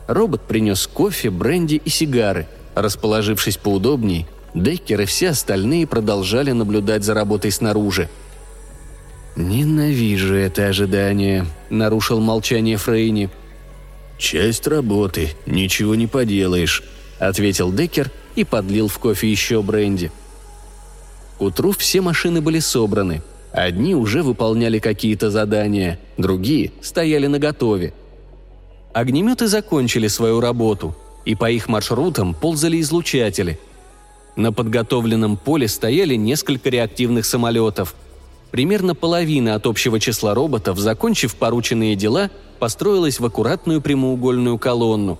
Робот 0.08 0.42
принес 0.42 0.88
кофе, 0.88 1.30
бренди 1.30 1.82
и 1.84 1.90
сигары. 1.90 2.48
Расположившись 2.76 3.58
поудобней, 3.58 4.28
Дейкер 4.54 5.02
и 5.02 5.06
все 5.06 5.30
остальные 5.30 5.88
продолжали 5.88 6.52
наблюдать 6.52 7.04
за 7.04 7.14
работой 7.14 7.52
снаружи– 7.52 8.10
«Ненавижу 9.36 10.36
это 10.36 10.68
ожидание»,— 10.68 11.46
нарушил 11.70 12.20
молчание 12.20 12.78
Фрейни. 12.78 13.30
«Часть 14.18 14.68
работы, 14.68 15.30
ничего 15.46 15.96
не 15.96 16.08
поделаешь»,— 16.08 16.84
ответил 17.20 17.72
Деккер 17.72 18.12
и 18.36 18.44
подлил 18.44 18.88
в 18.88 19.00
кофе 19.00 19.32
еще 19.32 19.62
бренди. 19.62 20.12
К 21.38 21.42
утру 21.42 21.72
все 21.72 22.02
машины 22.02 22.42
были 22.42 22.60
собраны. 22.60 23.24
Одни 23.54 23.96
уже 23.96 24.22
выполняли 24.22 24.80
какие-то 24.80 25.32
задания, 25.32 26.00
другие 26.18 26.72
стояли 26.82 27.28
наготове. 27.28 27.94
Огнеметы 28.94 29.48
закончили 29.48 30.08
свою 30.08 30.42
работу, 30.42 30.96
и 31.26 31.36
по 31.36 31.50
их 31.50 31.68
маршрутам 31.68 32.34
ползали 32.34 32.80
излучатели. 32.82 33.60
На 34.36 34.52
подготовленном 34.52 35.38
поле 35.38 35.68
стояли 35.68 36.16
несколько 36.16 36.70
реактивных 36.70 37.26
самолетов— 37.26 37.96
примерно 38.52 38.94
половина 38.94 39.56
от 39.56 39.66
общего 39.66 40.00
числа 40.00 40.36
роботов, 40.36 40.78
закончив 40.78 41.36
порученные 41.36 41.96
дела, 41.96 42.30
построилась 42.60 43.20
в 43.20 43.26
аккуратную 43.26 43.82
прямоугольную 43.82 44.60
колонну. 44.60 45.18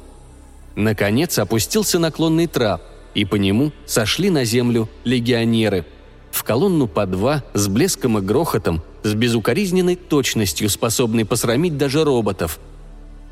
Наконец 0.76 1.40
опустился 1.40 1.98
наклонный 1.98 2.48
трап, 2.48 2.82
и 3.16 3.26
по 3.26 3.36
нему 3.36 3.72
сошли 3.86 4.30
на 4.30 4.46
землю 4.46 4.90
легионеры. 5.04 5.86
В 6.30 6.44
колонну 6.44 6.88
по 6.88 7.06
два, 7.06 7.44
с 7.54 7.68
блеском 7.68 8.18
и 8.20 8.22
грохотом, 8.22 8.82
с 9.04 9.14
безукоризненной 9.14 9.96
точностью, 9.96 10.70
способной 10.70 11.26
посрамить 11.26 11.78
даже 11.78 12.04
роботов. 12.04 12.60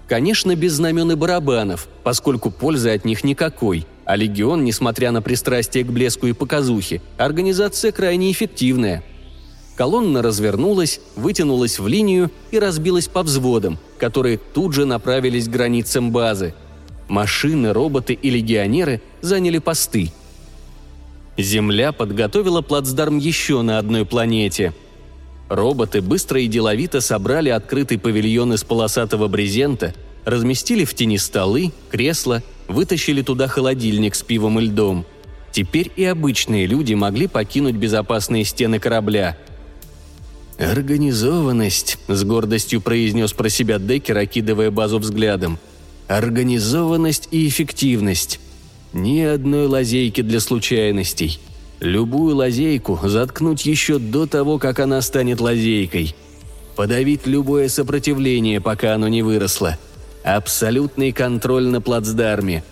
Конечно, 0.09 0.55
без 0.55 0.73
знамен 0.73 1.11
и 1.11 1.15
барабанов, 1.15 1.87
поскольку 2.03 2.49
пользы 2.49 2.89
от 2.89 3.05
них 3.05 3.23
никакой, 3.23 3.85
а 4.05 4.15
легион, 4.15 4.63
несмотря 4.63 5.11
на 5.11 5.21
пристрастие 5.21 5.83
к 5.83 5.91
блеску 5.91 6.25
и 6.25 6.33
показухе, 6.33 7.03
организация 7.19 7.91
крайне 7.91 8.31
эффективная. 8.31 9.03
Колонна 9.75 10.23
развернулась, 10.23 10.99
вытянулась 11.15 11.77
в 11.77 11.87
линию 11.87 12.31
и 12.49 12.57
разбилась 12.57 13.07
по 13.07 13.21
взводам, 13.21 13.77
которые 13.99 14.39
тут 14.39 14.73
же 14.73 14.85
направились 14.85 15.47
к 15.47 15.51
границам 15.51 16.11
базы. 16.11 16.55
Машины, 17.07 17.71
роботы 17.71 18.13
и 18.13 18.31
легионеры 18.31 19.03
заняли 19.21 19.59
посты. 19.59 20.11
Земля 21.37 21.91
подготовила 21.91 22.61
плацдарм 22.61 23.19
еще 23.19 23.61
на 23.61 23.77
одной 23.77 24.07
планете– 24.07 24.73
Роботы 25.49 26.01
быстро 26.01 26.39
и 26.39 26.47
деловито 26.47 27.01
собрали 27.01 27.49
открытый 27.49 27.97
павильон 27.97 28.53
из 28.53 28.63
полосатого 28.63 29.27
брезента, 29.27 29.95
разместили 30.23 30.85
в 30.85 30.93
тени 30.93 31.17
столы, 31.17 31.71
кресла, 31.89 32.43
вытащили 32.67 33.23
туда 33.23 33.47
холодильник 33.47 34.13
с 34.13 34.21
пивом 34.21 34.59
и 34.59 34.65
льдом. 34.65 35.05
Теперь 35.51 35.91
и 35.95 36.03
обычные 36.05 36.67
люди 36.67 36.93
могли 36.93 37.25
покинуть 37.25 37.75
безопасные 37.75 38.45
стены 38.45 38.79
корабля. 38.79 39.37
«Организованность»,— 40.59 41.97
с 42.07 42.23
гордостью 42.23 42.79
произнес 42.79 43.33
про 43.33 43.49
себя 43.49 43.79
Деккер, 43.79 44.17
окидывая 44.17 44.69
базу 44.69 44.99
взглядом. 44.99 45.57
«Организованность 46.07 47.27
и 47.31 47.47
эффективность. 47.47 48.39
Ни 48.93 49.21
одной 49.21 49.65
лазейки 49.65 50.21
для 50.21 50.39
случайностей. 50.39 51.39
Любую 51.79 52.35
лазейку 52.35 52.99
заткнуть 53.03 53.65
еще 53.65 53.99
до 53.99 54.25
того, 54.25 54.59
как 54.59 54.79
она 54.79 55.01
станет 55.01 55.39
лазейкой. 55.39 56.13
Подавить 56.75 57.25
любое 57.25 57.69
сопротивление, 57.69 58.59
пока 58.59 58.95
оно 58.95 59.07
не 59.07 59.21
выросло. 59.21 59.77
Абсолютный 60.23 61.13
контроль 61.13 61.67
на 61.67 61.79
плацдарме. 61.79 62.65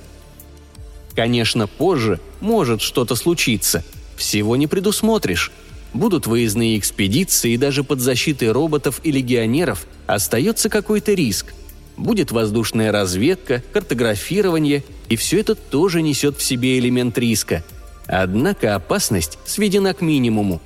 Конечно, 1.16 1.68
позже 1.68 2.20
может 2.42 2.82
что-то 2.82 3.16
случиться. 3.16 3.84
Всего 4.18 4.58
не 4.58 4.68
предусмотришь. 4.68 5.54
Будут 5.94 6.28
выездные 6.28 6.78
экспедиции, 6.78 7.54
и 7.54 7.58
даже 7.58 7.86
под 7.86 8.02
защитой 8.02 8.52
роботов 8.52 9.00
и 9.04 9.12
легионеров 9.12 9.88
остается 10.06 10.68
какой-то 10.70 11.14
риск. 11.14 11.54
Будет 11.96 12.32
воздушная 12.32 12.92
разведка, 12.92 13.64
картографирование, 13.72 14.84
и 15.08 15.16
все 15.16 15.40
это 15.40 15.56
тоже 15.56 16.02
несет 16.02 16.38
в 16.38 16.44
себе 16.44 16.78
элемент 16.78 17.18
риска– 17.18 17.64
Однако 18.08 18.76
опасность 18.76 19.38
сведена 19.46 19.94
к 19.94 20.02
минимуму. 20.02 20.62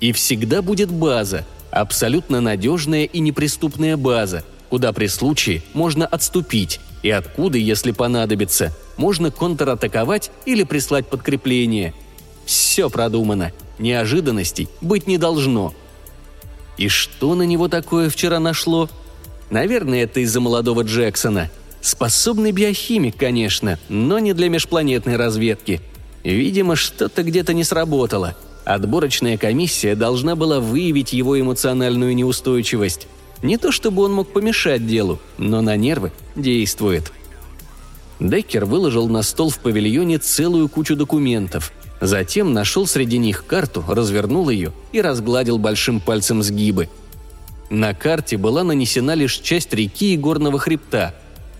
И 0.00 0.12
всегда 0.12 0.62
будет 0.62 0.90
база, 0.90 1.44
абсолютно 1.70 2.40
надежная 2.40 3.04
и 3.04 3.20
неприступная 3.20 3.96
база, 3.96 4.44
куда 4.68 4.92
при 4.92 5.06
случае 5.06 5.62
можно 5.72 6.06
отступить, 6.06 6.78
и 7.02 7.10
откуда, 7.10 7.58
если 7.58 7.92
понадобится, 7.92 8.76
можно 8.96 9.30
контратаковать 9.30 10.30
или 10.44 10.62
прислать 10.62 11.06
подкрепление. 11.06 11.94
Все 12.44 12.90
продумано, 12.90 13.52
неожиданностей 13.78 14.68
быть 14.80 15.06
не 15.06 15.18
должно. 15.18 15.74
И 16.76 16.88
что 16.88 17.34
на 17.34 17.42
него 17.42 17.68
такое 17.68 18.10
вчера 18.10 18.38
нашло? 18.38 18.88
Наверное, 19.50 20.04
это 20.04 20.20
из-за 20.20 20.40
молодого 20.40 20.82
Джексона. 20.82 21.50
Способный 21.80 22.52
биохимик, 22.52 23.16
конечно, 23.16 23.78
но 23.88 24.18
не 24.18 24.34
для 24.34 24.48
межпланетной 24.50 25.16
разведки– 25.16 25.80
Видимо, 26.28 26.76
что-то 26.76 27.22
где-то 27.22 27.54
не 27.54 27.64
сработало. 27.64 28.36
Отборочная 28.66 29.38
комиссия 29.38 29.94
должна 29.94 30.36
была 30.36 30.60
выявить 30.60 31.14
его 31.14 31.40
эмоциональную 31.40 32.14
неустойчивость. 32.14 33.08
Не 33.42 33.56
то 33.56 33.72
чтобы 33.72 34.02
он 34.02 34.12
мог 34.12 34.30
помешать 34.30 34.86
делу, 34.86 35.20
но 35.38 35.62
на 35.62 35.74
нервы 35.76 36.12
действует. 36.36 37.12
Деккер 38.20 38.66
выложил 38.66 39.08
на 39.08 39.22
стол 39.22 39.48
в 39.48 39.58
павильоне 39.60 40.18
целую 40.18 40.68
кучу 40.68 40.96
документов. 40.96 41.72
Затем 42.02 42.52
нашел 42.52 42.86
среди 42.86 43.16
них 43.16 43.46
карту, 43.46 43.82
развернул 43.88 44.50
ее 44.50 44.74
и 44.92 45.00
разгладил 45.00 45.56
большим 45.56 45.98
пальцем 45.98 46.42
сгибы. 46.42 46.90
На 47.70 47.94
карте 47.94 48.36
была 48.36 48.64
нанесена 48.64 49.14
лишь 49.14 49.38
часть 49.38 49.72
реки 49.72 50.12
и 50.12 50.18
горного 50.18 50.58
хребта. 50.58 51.14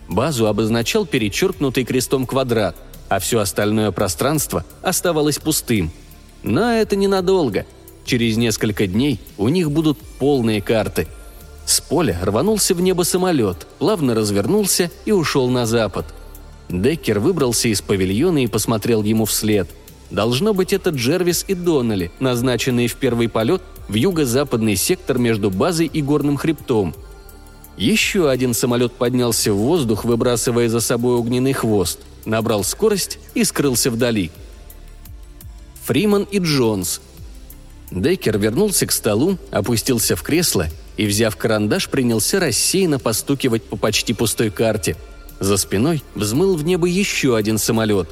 Базу 0.09 0.47
обозначал 0.47 1.07
перечеркнутый 1.07 1.85
крестом 1.85 2.27
квадрат– 2.27 2.77
а 3.09 3.19
все 3.19 3.41
остальное 3.41 3.91
пространство 3.91 4.65
оставалось 4.83 5.39
пустым. 5.39 5.91
Но 6.43 6.73
это 6.73 6.97
ненадолго. 6.97 7.67
Через 8.05 8.37
несколько 8.37 8.87
дней 8.87 9.21
у 9.37 9.49
них 9.49 9.71
будут 9.71 9.99
полные 10.19 10.63
карты. 10.63 11.07
С 11.67 11.81
поля 11.81 12.19
рванулся 12.23 12.75
в 12.75 12.81
небо 12.81 13.03
самолет, 13.03 13.67
плавно 13.79 14.15
развернулся 14.15 14.91
и 15.05 15.13
ушел 15.13 15.49
на 15.51 15.67
запад. 15.67 16.07
Деккер 16.71 17.19
выбрался 17.19 17.69
из 17.69 17.83
павильона 17.83 18.45
и 18.45 18.47
посмотрел 18.47 19.03
ему 19.03 19.25
вслед. 19.27 19.69
Должно 20.11 20.55
быть, 20.55 20.73
это 20.73 20.91
Джервис 20.91 21.45
и 21.49 21.55
Доннелли, 21.55 22.11
назначенные 22.19 22.89
в 22.89 22.95
первый 22.95 23.29
полет 23.29 23.61
в 23.89 23.95
юго-западный 23.95 24.77
сектор 24.77 25.19
между 25.19 25.51
базой 25.51 25.87
и 25.87 26.01
горным 26.01 26.39
хребтом. 26.39 26.95
Еще 27.77 28.31
один 28.31 28.55
самолет 28.55 28.93
поднялся 28.93 29.53
в 29.53 29.57
воздух, 29.57 30.05
выбрасывая 30.05 30.69
за 30.69 30.81
собой 30.81 31.17
огненный 31.17 31.53
хвост 31.53 32.01
набрал 32.29 32.63
скорость 32.63 33.19
и 33.35 33.43
скрылся 33.43 33.91
вдали. 33.91 34.31
Фриман 35.85 36.25
и 36.31 36.39
Джонс. 36.39 37.01
Деккер 37.91 38.39
вернулся 38.39 38.87
к 38.87 38.93
столу, 38.93 39.39
опустился 39.51 40.15
в 40.15 40.23
кресло 40.23 40.69
и, 40.99 41.07
взяв 41.07 41.37
карандаш, 41.37 41.89
принялся 41.89 42.39
рассеянно 42.39 42.99
постукивать 42.99 43.65
по 43.65 43.77
почти 43.77 44.13
пустой 44.13 44.51
карте. 44.51 44.97
За 45.41 45.57
спиной 45.57 46.03
взмыл 46.15 46.57
в 46.57 46.65
небо 46.65 46.87
еще 46.87 47.37
один 47.37 47.57
самолет. 47.57 48.11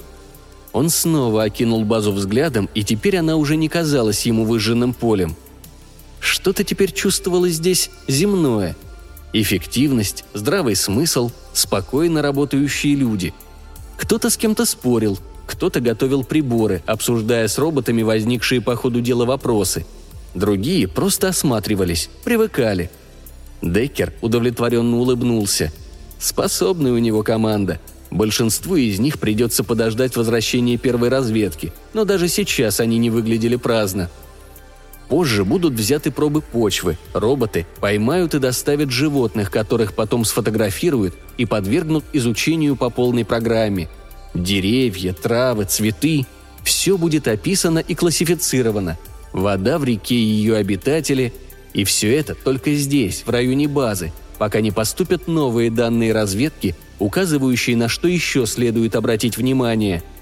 Он 0.72 0.88
снова 0.88 1.44
окинул 1.44 1.85
базу 1.85 2.12
взглядом, 2.12 2.70
и 2.74 2.83
теперь 2.85 3.18
она 3.18 3.37
уже 3.37 3.57
не 3.57 3.68
казалась 3.68 4.24
ему 4.24 4.44
выжженным 4.44 4.94
полем. 4.94 5.37
Что-то 6.20 6.64
теперь 6.64 6.92
чувствовалось 6.92 7.55
здесь 7.55 7.90
земное. 8.09 8.76
Эффективность, 9.33 10.24
здравый 10.33 10.76
смысл, 10.76 11.31
спокойно 11.52 12.22
работающие 12.22 12.94
люди– 12.94 13.35
кто-то 13.96 14.30
с 14.30 14.37
кем-то 14.37 14.64
спорил, 14.64 15.18
кто-то 15.46 15.80
готовил 15.80 16.24
приборы, 16.24 16.82
обсуждая 16.87 17.48
с 17.48 17.59
роботами 17.59 18.02
возникшие 18.02 18.61
по 18.61 18.76
ходу 18.76 19.00
дела 19.00 19.24
вопросы. 19.24 19.87
Другие 20.35 20.87
просто 20.87 21.28
осматривались, 21.28 22.11
привыкали. 22.24 22.90
Деккер 23.62 24.12
удовлетворенно 24.20 24.98
улыбнулся. 24.98 25.72
Способная 26.18 26.92
у 26.92 26.98
него 26.98 27.22
команда. 27.22 27.80
Большинству 28.11 28.76
из 28.76 28.98
них 28.98 29.18
придется 29.18 29.64
подождать 29.64 30.16
возвращения 30.16 30.76
первой 30.76 31.09
разведки, 31.09 31.72
но 31.92 32.04
даже 32.04 32.28
сейчас 32.28 32.80
они 32.80 32.98
не 32.98 33.11
выглядели 33.11 33.56
праздно. 33.56 34.11
Позже 35.09 35.45
будут 35.45 35.75
взяты 35.75 36.11
пробы 36.11 36.40
почвы, 36.40 36.99
роботы 37.12 37.66
поймают 37.81 38.35
и 38.35 38.38
доставят 38.38 38.90
животных, 38.90 39.51
которых 39.51 39.95
потом 39.95 40.25
сфотографируют 40.25 41.14
и 41.38 41.47
подвергнут 41.47 42.05
изучению 42.12 42.77
по 42.77 42.90
полной 42.90 43.25
программе. 43.25 43.88
Деревья, 44.35 45.12
травы, 45.12 45.64
цветы– 45.64 46.27
все 46.64 46.99
будет 46.99 47.29
описано 47.29 47.79
и 47.79 47.95
классифицировано. 47.95 48.99
Вода 49.33 49.79
в 49.79 49.85
реке 49.85 50.16
и 50.16 50.19
ее 50.19 50.57
обитатели– 50.57 51.33
и 51.77 51.85
все 51.85 52.16
это 52.16 52.35
только 52.35 52.73
здесь, 52.73 53.23
в 53.27 53.29
районе 53.29 53.69
базы, 53.69 54.11
пока 54.38 54.62
не 54.62 54.71
поступят 54.71 55.29
новые 55.29 55.71
данные 55.71 56.14
разведки, 56.14 56.75
указывающие 56.99 57.77
на 57.77 57.88
что 57.88 58.09
еще 58.09 58.47
следует 58.47 58.97
обратить 58.97 59.37
внимание– 59.37 60.03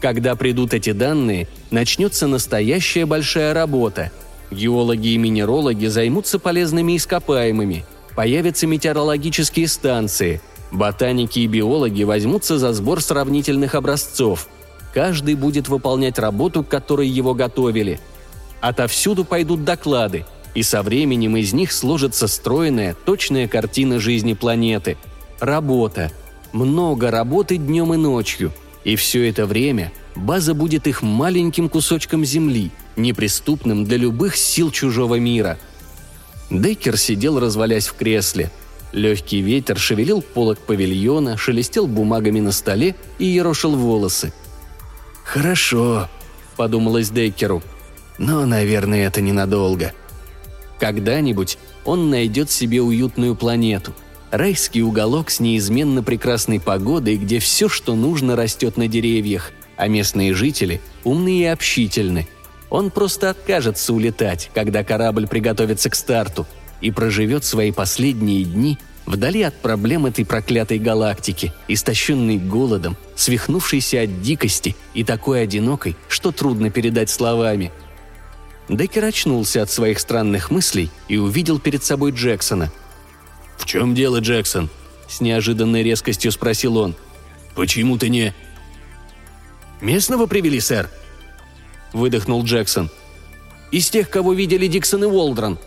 когда 0.00 0.36
придут 0.36 0.74
эти 0.74 0.92
данные, 0.92 1.48
начнется 1.70 2.26
настоящая 2.26 3.06
большая 3.06 3.54
работа. 3.54 4.10
Геологи 4.50 5.08
и 5.08 5.18
минерологи 5.18 5.86
займутся 5.86 6.38
полезными 6.38 6.96
ископаемыми, 6.96 7.84
появятся 8.14 8.66
метеорологические 8.66 9.68
станции, 9.68 10.40
ботаники 10.72 11.40
и 11.40 11.46
биологи 11.46 12.04
возьмутся 12.04 12.58
за 12.58 12.72
сбор 12.72 13.02
сравнительных 13.02 13.74
образцов. 13.74 14.48
Каждый 14.94 15.34
будет 15.34 15.68
выполнять 15.68 16.18
работу, 16.18 16.64
к 16.64 16.68
которой 16.68 17.08
его 17.08 17.34
готовили. 17.34 18.00
Отовсюду 18.60 19.24
пойдут 19.24 19.64
доклады, 19.64 20.24
и 20.54 20.62
со 20.62 20.82
временем 20.82 21.36
из 21.36 21.52
них 21.52 21.72
сложится 21.72 22.26
стройная, 22.26 22.96
точная 23.04 23.48
картина 23.48 24.00
жизни 24.00 24.32
планеты. 24.32 24.96
Работа. 25.40 26.10
Много 26.52 27.10
работы 27.10 27.58
днем 27.58 27.92
и 27.92 27.96
ночью– 27.98 28.52
и 28.88 28.96
все 28.96 29.28
это 29.28 29.44
время 29.44 29.92
база 30.16 30.54
будет 30.54 30.86
их 30.86 31.02
маленьким 31.02 31.68
кусочком 31.68 32.24
земли, 32.24 32.70
неприступным 32.96 33.84
для 33.84 33.98
любых 33.98 34.34
сил 34.34 34.70
чужого 34.70 35.16
мира. 35.16 35.58
Дейкер 36.48 36.96
сидел, 36.96 37.38
развалясь 37.38 37.86
в 37.86 37.92
кресле. 37.92 38.50
Легкий 38.92 39.42
ветер 39.42 39.76
шевелил 39.76 40.22
полок 40.22 40.58
павильона, 40.60 41.36
шелестел 41.36 41.86
бумагами 41.86 42.40
на 42.40 42.50
столе 42.50 42.96
и 43.18 43.26
ерошил 43.26 43.76
волосы. 43.76 44.32
«Хорошо»,— 45.22 46.08
подумалось 46.56 47.10
Дейкеру. 47.10 47.62
«Но, 48.16 48.46
наверное, 48.46 49.06
это 49.06 49.20
ненадолго». 49.20 49.92
Когда-нибудь 50.80 51.58
он 51.84 52.08
найдет 52.08 52.50
себе 52.50 52.80
уютную 52.80 53.34
планету. 53.34 53.92
Райский 54.30 54.82
уголок 54.82 55.30
с 55.30 55.40
неизменно 55.40 56.02
прекрасной 56.02 56.60
погодой, 56.60 57.16
где 57.16 57.38
все, 57.38 57.68
что 57.68 57.94
нужно, 57.94 58.36
растет 58.36 58.76
на 58.76 58.86
деревьях, 58.86 59.52
а 59.76 59.88
местные 59.88 60.34
жители 60.34 60.80
умные 61.04 61.42
и 61.42 61.46
общительны. 61.46 62.28
Он 62.68 62.90
просто 62.90 63.30
откажется 63.30 63.94
улетать, 63.94 64.50
когда 64.54 64.84
корабль 64.84 65.26
приготовится 65.26 65.88
к 65.88 65.94
старту, 65.94 66.46
и 66.80 66.90
проживет 66.90 67.44
свои 67.44 67.72
последние 67.72 68.44
дни 68.44 68.78
вдали 69.06 69.42
от 69.42 69.54
проблем 69.54 70.04
этой 70.04 70.26
проклятой 70.26 70.78
галактики, 70.78 71.52
истощенной 71.66 72.36
голодом, 72.36 72.96
свихнувшейся 73.16 74.02
от 74.02 74.20
дикости 74.20 74.76
и 74.92 75.02
такой 75.02 75.42
одинокой, 75.42 75.96
что 76.08 76.30
трудно 76.30 76.70
передать 76.70 77.08
словами– 77.08 77.72
Деккер 78.68 79.04
очнулся 79.04 79.62
от 79.62 79.70
своих 79.70 79.98
странных 79.98 80.50
мыслей 80.50 80.90
и 81.08 81.16
увидел 81.16 81.58
перед 81.58 81.82
собой 81.82 82.12
Джексона. 82.12 82.70
«В 83.58 83.66
чем 83.66 83.94
дело, 83.94 84.20
Джексон?»– 84.20 84.70
с 85.08 85.20
неожиданной 85.20 85.82
резкостью 85.82 86.32
спросил 86.32 86.78
он. 86.78 86.94
«Почему 87.54 87.98
ты 87.98 88.08
не...» 88.08 88.34
«Местного 89.80 90.26
привели, 90.26 90.60
сэр?»– 90.60 90.88
выдохнул 91.92 92.42
Джексон. 92.44 92.90
«Из 93.70 93.90
тех, 93.90 94.08
кого 94.08 94.32
видели 94.32 94.66
Диксон 94.66 95.04
и 95.04 95.06
Уолдрон». 95.06 95.58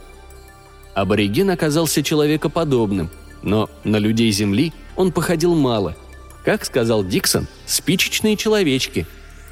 Абориген 0.95 1.49
оказался 1.49 2.03
человекоподобным, 2.03 3.09
но 3.43 3.69
на 3.83 3.97
людей 3.97 4.31
Земли 4.31 4.73
он 4.95 5.11
походил 5.11 5.55
мало. 5.55 5.95
Как 6.43 6.65
сказал 6.65 7.03
Диксон, 7.05 7.47
спичечные 7.65 8.35
человечки. 8.35 9.05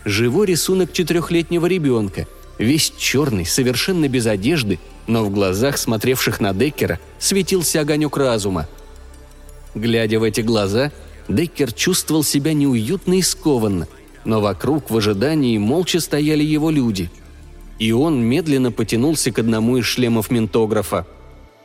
Живой 0.05 0.47
рисунок 0.47 0.91
четырехлетнего 0.91 1.67
ребенка– 1.67 2.27
весь 2.59 2.93
черный, 2.97 3.45
совершенно 3.45 4.07
без 4.07 4.27
одежды, 4.27 4.79
но 5.09 5.25
в 5.25 5.31
глазах, 5.31 5.79
смотревших 5.79 6.39
на 6.39 6.53
Деккера, 6.53 6.99
светился 7.17 7.81
огонек 7.81 8.15
разума. 8.15 8.67
Глядя 9.73 10.19
в 10.19 10.23
эти 10.23 10.41
глаза, 10.41 10.91
Деккер 11.27 11.73
чувствовал 11.73 12.23
себя 12.23 12.53
неуютно 12.53 13.15
и 13.17 13.23
скованно, 13.23 13.87
но 14.23 14.39
вокруг 14.39 14.91
в 14.91 14.95
ожидании 14.95 15.57
молча 15.57 15.99
стояли 15.99 16.43
его 16.43 16.69
люди. 16.69 17.09
И 17.79 17.91
он 17.91 18.21
медленно 18.21 18.71
потянулся 18.71 19.31
к 19.31 19.39
одному 19.39 19.77
из 19.77 19.85
шлемов 19.85 20.29
ментографа. 20.29 21.07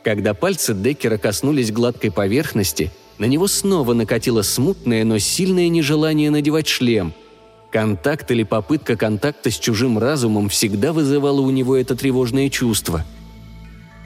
Когда 0.03 0.33
пальцы 0.33 0.73
Деккера 0.73 1.17
коснулись 1.17 1.71
гладкой 1.71 2.11
поверхности, 2.11 2.91
на 3.19 3.25
него 3.25 3.47
снова 3.47 3.93
накатило 3.93 4.41
смутное, 4.41 5.03
но 5.03 5.19
сильное 5.19 5.69
нежелание 5.69 6.31
надевать 6.31 6.67
шлем– 6.67 7.13
Контакт 7.71 8.31
или 8.31 8.43
попытка 8.43 8.95
контакта 8.95 9.51
с 9.51 9.59
чужим 9.59 9.99
разумом 9.99 10.47
всегда 10.47 10.93
вызывала 10.93 11.41
у 11.41 11.49
него 11.49 11.75
это 11.75 11.93
тревожное 11.93 12.49
чувство. 12.49 13.03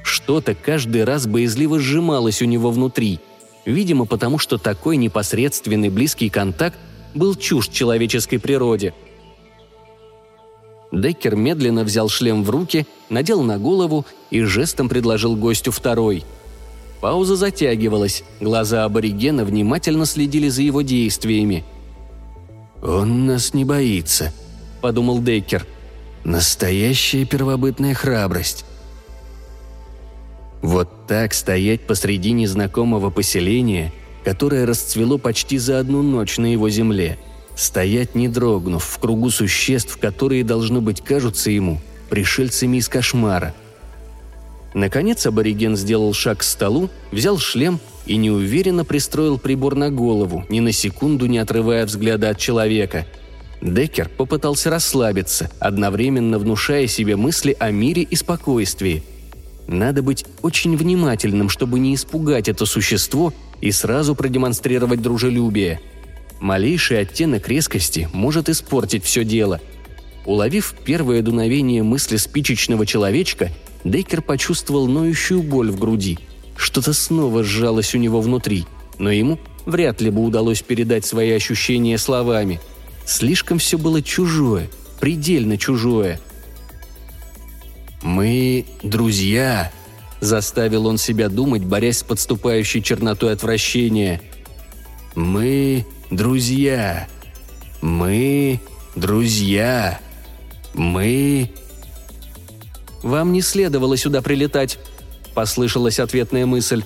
Что-то 0.10 0.56
каждый 0.56 1.04
раз 1.04 1.28
боязливо 1.28 1.80
сжималось 1.80 2.41
у 2.41 2.45
него 2.45 2.72
внутри, 2.72 3.19
видимо 3.65 4.06
потому, 4.06 4.39
что 4.39 4.58
такой 4.58 4.98
непосредственный 4.98 5.89
близкий 5.89 6.30
контакт 6.30 6.78
был 7.13 7.36
чужд 7.36 7.72
человеческой 7.72 8.39
природе. 8.39 8.93
Деккер 10.91 11.36
медленно 11.36 11.84
взял 11.84 12.10
шлем 12.10 12.43
в 12.43 12.50
руки, 12.50 12.88
надел 13.10 13.43
на 13.43 13.60
голову 13.60 14.06
и 14.32 14.41
жестом 14.41 14.89
предложил 14.89 15.36
гостю 15.36 15.72
второй. 15.72 16.24
Пауза 17.02 17.36
затягивалась, 17.36 18.24
глаза 18.39 18.86
аборигена 18.86 19.45
внимательно 19.45 20.06
следили 20.06 20.50
за 20.50 20.63
его 20.63 20.82
действиями– 20.82 21.63
«Он 22.82 23.26
нас 23.26 23.54
не 23.54 23.65
боится»,— 23.65 24.32
подумал 24.82 25.19
Дейкер. 25.19 25.65
«Настоящая 26.24 27.26
первобытная 27.26 27.93
храбрость». 27.93 28.65
Вот 30.62 31.08
так 31.08 31.34
стоять 31.34 31.82
посреди 31.82 32.32
незнакомого 32.32 33.10
поселения, 33.10 33.93
которое 34.24 34.65
расцвело 34.65 35.17
почти 35.17 35.58
за 35.58 35.80
одну 35.80 36.04
ночь 36.04 36.38
на 36.38 36.52
его 36.52 36.69
земле. 36.69 37.17
Стоять 37.56 38.15
не 38.15 38.28
дрогнув 38.28 38.84
в 38.84 39.00
кругу 39.00 39.30
существ, 39.30 39.98
которые, 39.98 40.43
должно 40.43 40.82
быть, 40.82 41.02
кажутся 41.02 41.50
ему 41.50 41.80
пришельцами 42.10 42.78
из 42.78 42.89
кошмара. 42.89 43.54
Наконец 44.74 45.26
абориген 45.26 45.76
сделал 45.76 46.13
шаг 46.13 46.39
к 46.39 46.43
столу, 46.43 46.89
взял 47.12 47.38
шлем 47.38 47.80
и 48.06 48.17
неуверенно 48.17 48.86
пристроил 48.86 49.38
прибор 49.38 49.76
на 49.76 49.89
голову, 49.89 50.45
ни 50.50 50.60
на 50.60 50.72
секунду 50.72 51.26
не 51.26 51.38
отрывая 51.38 51.86
взгляда 51.86 52.30
от 52.30 52.38
человека. 52.38 53.06
Деккер 53.62 54.10
попытался 54.10 54.69
расслабиться, 54.69 55.50
одновременно 55.60 56.39
внушая 56.39 56.88
себе 56.88 57.15
мысли 57.15 57.56
о 57.60 57.72
мире 57.72 58.04
и 58.04 58.15
спокойствии. 58.15 59.04
Надо 59.69 60.03
быть 60.03 60.25
очень 60.41 60.75
внимательным, 60.75 61.47
чтобы 61.47 61.79
не 61.79 61.95
испугать 61.95 62.49
это 62.49 62.65
существо 62.65 63.34
и 63.62 63.71
сразу 63.71 64.15
продемонстрировать 64.15 65.01
дружелюбие. 65.01 65.79
Малейший 66.41 66.99
оттенок 66.99 67.47
резкости 67.47 68.10
может 68.12 68.49
испортить 68.49 69.05
все 69.05 69.23
дело. 69.23 69.62
Уловив 70.25 70.75
первое 70.84 71.21
дуновение 71.21 71.84
мысли 71.84 72.17
спичечного 72.17 72.86
человечка, 72.86 73.51
Дейкер 73.84 74.21
почувствовал 74.21 74.88
ноющую 74.88 75.41
боль 75.41 75.71
в 75.71 75.79
груди– 75.79 76.19
что-то 76.60 76.91
снова 76.91 77.41
сжалось 77.41 77.95
у 77.95 77.97
него 77.97 78.19
внутри, 78.19 78.65
но 78.97 79.10
ему 79.10 79.39
вряд 79.65 80.01
ли 80.01 80.10
бы 80.10 80.21
удалось 80.21 80.62
передать 80.62 81.05
свои 81.05 81.32
ощущения 81.32 81.97
словами. 81.97 82.60
Слишком 83.05 83.60
все 83.60 83.77
было 83.77 84.01
чужое, 84.01 84.69
предельно 84.99 85.58
чужое. 85.58 86.19
«Мы 88.01 88.65
друзья»,— 88.81 89.71
заставил 90.21 90.88
он 90.88 90.97
себя 90.97 91.29
думать, 91.29 91.63
борясь 91.63 91.99
с 91.99 92.03
подступающей 92.03 92.81
чернотой 92.81 93.33
отвращения. 93.33 94.21
«Мы 95.15 95.85
друзья. 96.09 97.07
Мы 97.81 98.62
друзья. 98.95 99.99
Мы...» 100.73 101.51
«Вам 103.03 103.33
не 103.33 103.41
следовало 103.41 103.97
сюда 103.97 104.21
прилетать»,– 104.21 104.77
послышалась 105.33 105.99
ответная 105.99 106.45
мысль. 106.45 106.83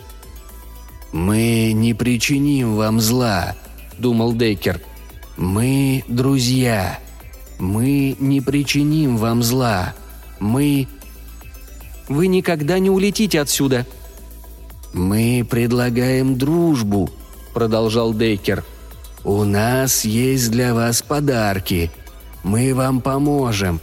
«Мы 1.11 1.73
не 1.73 1.93
причиним 1.93 2.75
вам 2.75 2.99
зла»,– 2.99 3.55
думал 3.99 4.33
Дейкер. 4.33 4.81
«Мы 5.37 6.03
друзья. 6.07 6.99
Мы 7.59 8.15
не 8.19 8.41
причиним 8.41 9.17
вам 9.17 9.43
зла. 9.43 9.93
Мы...» 10.39 10.87
«Вы 12.07 12.27
никогда 12.27 12.79
не 12.79 12.89
улетите 12.89 13.39
отсюда», 13.41 13.85
«Мы 14.93 15.45
предлагаем 15.49 16.37
дружбу»,— 16.37 17.09
продолжал 17.53 18.13
Дейкер. 18.13 18.63
«У 19.23 19.43
нас 19.43 20.05
есть 20.05 20.51
для 20.51 20.75
вас 20.75 21.01
подарки. 21.01 21.91
Мы 22.43 22.75
вам 22.75 23.01
поможем». 23.01 23.81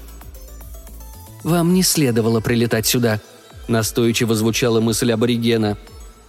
«Вам 1.42 1.74
не 1.74 1.82
следовало 1.82 2.40
прилетать 2.40 2.86
сюда», 2.86 3.20
Настойчиво 3.70 4.34
звучала 4.34 4.80
мысль 4.80 5.12
аборигена. 5.12 5.78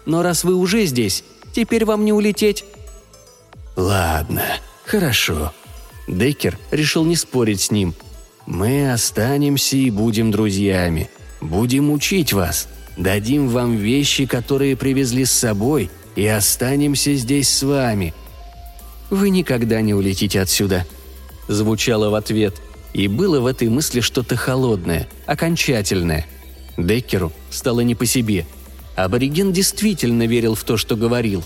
«Но 0.05 0.21
раз 0.21 0.43
вы 0.43 0.53
уже 0.53 0.85
здесь, 0.85 1.23
теперь 1.53 1.85
вам 1.85 2.05
не 2.05 2.13
улететь». 2.13 2.63
«Ладно, 3.75 4.43
хорошо». 4.85 5.51
Деккер 6.07 6.57
решил 6.69 7.03
не 7.03 7.15
спорить 7.15 7.61
с 7.61 7.71
ним. 7.71 7.95
«Мы 8.45 8.91
останемся 8.91 9.75
и 9.75 9.89
будем 9.89 10.29
друзьями. 10.29 11.09
Будем 11.41 11.91
учить 11.91 12.33
вас. 12.33 12.67
Дадим 12.97 13.49
вам 13.49 13.75
вещи, 13.75 14.25
которые 14.25 14.75
привезли 14.75 15.25
с 15.25 15.31
собой, 15.31 15.89
и 16.15 16.25
останемся 16.25 17.13
здесь 17.15 17.49
с 17.49 17.63
вами». 17.63 18.13
«Вы 19.09 19.29
никогда 19.29 19.81
не 19.81 19.93
улетите 19.93 20.39
отсюда»,– 20.39 20.85
звучало 21.47 22.09
в 22.09 22.15
ответ. 22.15 22.61
И 22.93 23.07
было 23.07 23.39
в 23.39 23.45
этой 23.45 23.67
мысли 23.69 24.01
что-то 24.01 24.35
холодное, 24.35 25.09
окончательное– 25.25 26.25
Деккеру 26.77 27.31
стало 27.49 27.81
не 27.81 27.95
по 27.95 28.05
себе. 28.05 28.45
Абориген 28.95 29.53
действительно 29.53 30.27
верил 30.27 30.55
в 30.55 30.63
то, 30.63 30.77
что 30.77 30.95
говорил. 30.95 31.43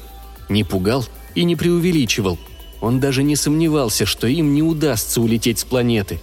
Не 0.50 0.64
пугал 0.64 1.06
и 1.34 1.44
не 1.44 1.56
преувеличивал. 1.56 2.38
Он 2.82 3.00
даже 3.00 3.24
не 3.24 3.36
сомневался, 3.36 4.06
что 4.06 4.28
им 4.28 4.54
не 4.54 4.62
удастся 4.62 5.22
улететь 5.22 5.60
с 5.60 5.64
планеты. 5.64 6.20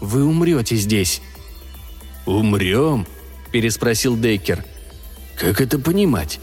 «Вы 0.00 0.24
умрете 0.24 0.76
здесь». 0.76 1.20
«Умрем?»– 2.26 3.06
переспросил 3.52 4.16
Деккер. 4.16 4.64
«Как 5.36 5.60
это 5.60 5.78
понимать?» 5.78 6.38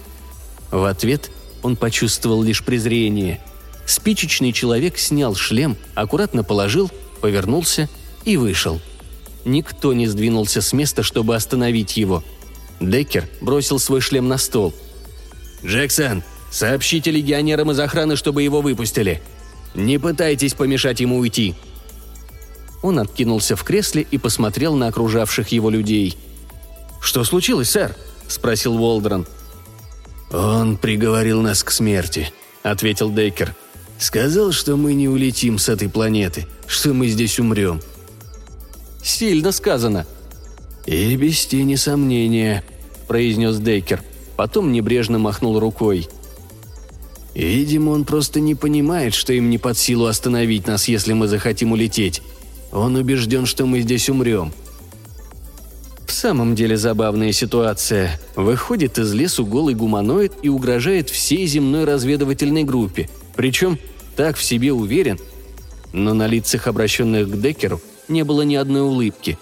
В 0.71 0.83
ответ 0.83 1.31
он 1.63 1.75
почувствовал 1.75 2.43
лишь 2.43 2.63
презрение. 2.63 3.41
Спичечный 3.85 4.51
человек 4.51 4.97
снял 4.97 5.35
шлем, 5.35 5.77
аккуратно 5.95 6.43
положил, 6.43 6.91
повернулся 7.21 7.89
и 8.23 8.37
вышел. 8.37 8.79
Никто 9.45 9.93
не 9.93 10.07
сдвинулся 10.07 10.61
с 10.61 10.73
места, 10.73 11.01
чтобы 11.01 11.35
остановить 11.35 11.97
его. 11.97 12.23
Деккер 12.79 13.27
бросил 13.41 13.79
свой 13.79 14.01
шлем 14.01 14.27
на 14.27 14.37
стол. 14.37 14.73
«Джексон, 15.65 16.23
сообщите 16.51 17.11
легионерам 17.11 17.71
из 17.71 17.79
охраны, 17.79 18.15
чтобы 18.15 18.43
его 18.43 18.61
выпустили. 18.61 19.21
Не 19.73 19.97
пытайтесь 19.97 20.53
помешать 20.53 20.99
ему 20.99 21.17
уйти», 21.17 21.55
он 22.81 22.99
откинулся 22.99 23.55
в 23.55 23.63
кресле 23.63 24.05
и 24.09 24.17
посмотрел 24.17 24.75
на 24.75 24.87
окружавших 24.87 25.49
его 25.49 25.69
людей. 25.69 26.17
«Что 27.01 27.23
случилось, 27.23 27.71
сэр?»– 27.71 27.95
спросил 28.27 28.75
Уолдрон. 28.75 29.25
«Он 30.31 30.77
приговорил 30.77 31.41
нас 31.41 31.63
к 31.63 31.71
смерти»,– 31.71 32.31
ответил 32.63 33.09
Дейкер. 33.09 33.55
«Сказал, 33.97 34.51
что 34.51 34.77
мы 34.77 34.93
не 34.93 35.09
улетим 35.09 35.57
с 35.57 35.67
этой 35.67 35.89
планеты, 35.89 36.47
что 36.67 36.93
мы 36.93 37.07
здесь 37.07 37.39
умрем». 37.39 37.81
«Сильно 39.03 39.51
сказано». 39.51 40.05
«И 40.85 41.15
без 41.15 41.45
тени 41.45 41.75
сомнения»,– 41.75 42.63
произнес 43.07 43.57
Дейкер. 43.57 44.03
Потом 44.37 44.71
небрежно 44.71 45.19
махнул 45.19 45.59
рукой. 45.59 46.07
«Видимо, 47.33 47.91
он 47.91 48.05
просто 48.05 48.39
не 48.39 48.55
понимает, 48.55 49.13
что 49.13 49.33
им 49.33 49.49
не 49.49 49.57
под 49.57 49.77
силу 49.77 50.05
остановить 50.05 50.67
нас, 50.67 50.87
если 50.87 51.13
мы 51.13 51.27
захотим 51.27 51.71
улететь. 51.71 52.21
Он 52.71 52.95
убежден, 52.95 53.45
что 53.45 53.65
мы 53.65 53.81
здесь 53.81 54.09
умрем. 54.09 54.51
В 56.05 56.11
самом 56.11 56.55
деле 56.55 56.75
забавная 56.77 57.31
ситуация. 57.31 58.19
Выходит 58.35 58.97
из 58.97 59.13
лесу 59.13 59.45
голый 59.45 59.75
гуманоид 59.75 60.33
и 60.41 60.49
угрожает 60.49 61.09
всей 61.09 61.45
земной 61.45 61.85
разведывательной 61.85 62.63
группе. 62.63 63.09
Причем 63.35 63.79
так 64.15 64.35
в 64.35 64.43
себе 64.43 64.73
уверен. 64.73 65.19
Но 65.93 66.13
на 66.13 66.27
лицах, 66.27 66.67
обращенных 66.67 67.29
к 67.29 67.39
Деккеру, 67.39 67.81
не 68.07 68.23
было 68.23 68.41
ни 68.41 68.55
одной 68.55 68.81
улыбки. 68.81 69.37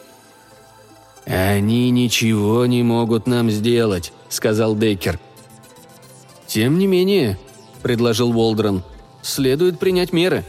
«Они 1.26 1.90
ничего 1.90 2.66
не 2.66 2.84
могут 2.84 3.28
нам 3.28 3.50
сделать»,— 3.50 4.14
сказал 4.30 4.78
Деккер. 4.78 5.20
«Тем 6.48 6.78
не 6.78 6.88
менее»,— 6.88 7.38
предложил 7.82 8.32
Волдрон,— 8.32 8.84
«следует 9.22 9.78
принять 9.78 10.14
меры». 10.14 10.46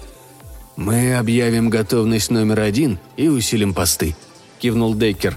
«Мы 0.79 1.17
объявим 1.17 1.71
готовность 1.71 2.31
номер 2.31 2.61
один 2.61 3.01
и 3.17 3.27
усилим 3.27 3.75
посты»,– 3.75 4.15
кивнул 4.61 4.95
Деккер. 4.95 5.37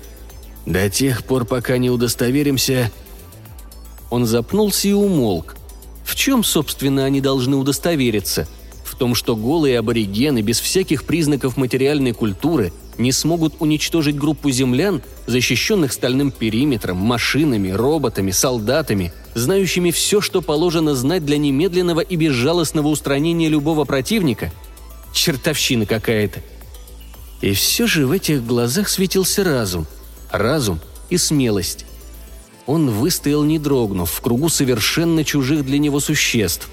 «До 0.67 0.88
тех 0.88 1.23
пор, 1.23 1.45
пока 1.45 1.80
не 1.80 1.89
удостоверимся...» 1.89 2.91
Он 4.12 4.27
запнулся 4.27 4.89
и 4.89 4.93
умолк. 4.93 5.56
В 6.06 6.15
чем, 6.15 6.43
собственно, 6.43 7.06
они 7.06 7.21
должны 7.21 7.56
удостовериться? 7.56 8.47
В 8.86 8.95
том, 8.95 9.15
что 9.15 9.36
голые 9.36 9.80
аборигены 9.80 10.43
без 10.43 10.60
всяких 10.60 11.06
признаков 11.06 11.58
материальной 11.58 12.13
культуры 12.13 12.71
не 12.99 13.12
смогут 13.12 13.56
уничтожить 13.58 14.19
группу 14.19 14.51
землян, 14.51 15.01
защищенных 15.25 15.91
стальным 15.91 16.30
периметром, 16.30 16.97
машинами, 16.97 17.71
роботами, 17.71 18.30
солдатами, 18.30 19.12
знающими 19.34 19.89
все, 19.89 20.21
что 20.21 20.43
положено 20.43 20.93
знать 20.93 21.25
для 21.25 21.39
немедленного 21.39 22.01
и 22.01 22.15
безжалостного 22.15 22.89
устранения 22.89 23.49
любого 23.49 23.86
противника– 23.86 24.51
Чертовщина 25.13 25.86
какая-то. 25.86 26.41
И 27.41 27.54
все 27.54 27.88
же 27.88 28.06
в 28.06 28.12
этих 28.12 28.45
глазах 28.45 28.88
светился 28.88 29.43
разум. 29.43 29.88
Разум 30.32 30.80
и 31.10 31.17
смелость. 31.17 31.86
Он 32.67 32.89
выстоял 32.89 33.43
не 33.43 33.60
дрогнув 33.60 34.10
в 34.10 34.21
кругу 34.21 34.50
совершенно 34.50 35.26
чужих 35.26 35.65
для 35.65 35.80
него 35.80 36.00
существ. 36.00 36.69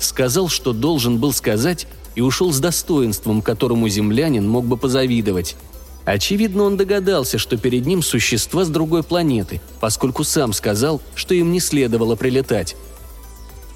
Сказал, 0.00 0.48
что 0.48 0.72
должен 0.72 1.18
был 1.18 1.32
сказать, 1.32 1.86
и 2.14 2.20
ушел 2.20 2.52
с 2.52 2.58
достоинством, 2.58 3.42
которому 3.42 3.88
землянин 3.88 4.48
мог 4.48 4.64
бы 4.64 4.76
позавидовать. 4.76 5.56
Очевидно, 6.04 6.64
он 6.64 6.76
догадался, 6.76 7.36
что 7.38 7.58
перед 7.58 7.84
ним 7.84 8.02
существа 8.02 8.64
с 8.64 8.68
другой 8.68 9.02
планеты, 9.02 9.60
поскольку 9.78 10.24
сам 10.24 10.52
сказал, 10.52 11.02
что 11.14 11.34
им 11.34 11.52
не 11.52 11.60
следовало 11.60 12.16
прилетать. 12.16 12.76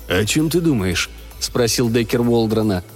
«О 0.09 0.25
чем 0.25 0.49
ты 0.49 0.61
думаешь?»– 0.61 1.11
спросил 1.41 1.91
Деккер 1.91 2.23
Уолдрона– 2.23 2.83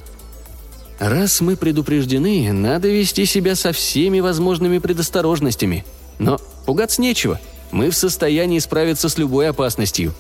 Раз 0.99 1.43
мы 1.43 1.57
предупреждены, 1.57 2.53
надо 2.53 2.89
вести 2.89 3.27
себя 3.27 3.55
со 3.55 3.73
всеми 3.73 4.21
возможными 4.21 4.79
предосторожностями. 4.79 5.85
Но 6.19 6.41
пугаться 6.65 7.03
нечего. 7.03 7.39
Мы 7.71 7.91
в 7.91 7.97
состоянии 7.97 8.59
справиться 8.59 9.09
с 9.09 9.19
любой 9.19 9.49
опасностью». 9.49 10.15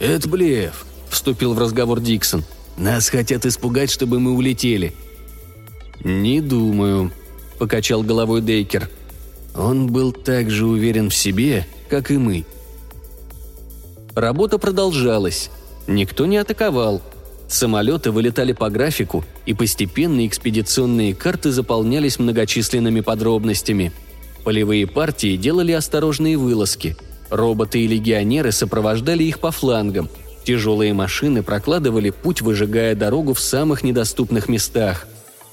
«Это 0.00 0.28
блеф»,— 0.28 0.84
вступил 1.08 1.54
в 1.54 1.58
разговор 1.58 2.00
Диксон. 2.00 2.44
«Нас 2.76 3.08
хотят 3.08 3.46
испугать, 3.46 3.90
чтобы 3.90 4.18
мы 4.18 4.32
улетели». 4.32 4.92
«Не 6.02 6.40
думаю»,— 6.40 7.12
покачал 7.58 8.02
головой 8.02 8.40
Дейкер. 8.42 8.90
Он 9.54 9.86
был 9.86 10.12
так 10.12 10.50
же 10.50 10.66
уверен 10.66 11.08
в 11.08 11.14
себе, 11.14 11.66
как 11.88 12.10
и 12.10 12.18
мы. 12.18 12.44
Работа 14.14 14.58
продолжалась. 14.58 15.50
Никто 15.86 16.26
не 16.26 16.36
атаковал— 16.36 17.00
Самолеты 17.48 18.10
вылетали 18.10 18.52
по 18.52 18.70
графику, 18.70 19.24
и 19.44 19.54
постепенно 19.54 20.26
экспедиционные 20.26 21.14
карты 21.14 21.52
заполнялись 21.52 22.18
многочисленными 22.18 23.00
подробностями. 23.00 23.92
Полевые 24.44 24.86
партии 24.86 25.36
делали 25.36 25.72
осторожные 25.72 26.36
вылазки. 26.36 26.96
Роботы 27.30 27.80
и 27.80 27.86
легионеры 27.86 28.52
сопровождали 28.52 29.24
их 29.24 29.38
по 29.40 29.50
флангам. 29.50 30.08
Тяжелые 30.44 30.92
машины 30.92 31.42
прокладывали 31.42 32.10
путь, 32.10 32.40
выжигая 32.40 32.94
дорогу 32.94 33.34
в 33.34 33.40
самых 33.40 33.82
недоступных 33.82 34.48
местах. 34.48 35.08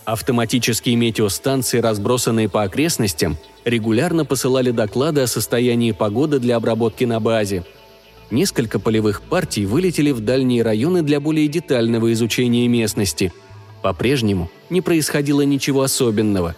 Автоматические 0.06 0.96
метеостанции, 0.96 1.80
разбросанные 1.80 2.50
по 2.50 2.64
окрестностям, 2.64 3.38
регулярно 3.66 4.26
посылали 4.26 4.72
доклады 4.72 5.22
о 5.22 5.28
состоянии 5.28 5.92
погоды 5.92 6.40
для 6.40 6.58
обработки 6.58 7.04
на 7.06 7.20
базе– 7.20 7.66
Несколько 8.34 8.80
полевых 8.80 9.22
партий 9.22 9.68
вылетели 9.68 10.10
в 10.10 10.20
дальние 10.20 10.64
районы 10.64 11.04
для 11.04 11.20
более 11.20 11.48
детального 11.48 12.12
изучения 12.14 12.68
местности. 12.68 13.32
По-прежнему 13.84 14.50
не 14.72 14.82
происходило 14.82 15.42
ничего 15.42 15.84
особенного. 15.84 16.56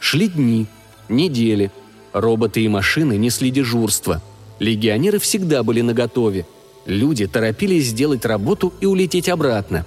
Шли 0.00 0.26
дни, 0.26 0.66
недели. 1.10 1.70
Роботы 2.14 2.62
и 2.62 2.68
машины 2.68 3.18
несли 3.18 3.50
дежурство. 3.50 4.22
Легионеры 4.58 5.18
всегда 5.18 5.62
были 5.62 5.82
наготове. 5.82 6.46
Люди 6.86 7.26
торопились 7.26 7.88
сделать 7.88 8.24
работу 8.24 8.72
и 8.80 8.86
улететь 8.86 9.28
обратно. 9.28 9.84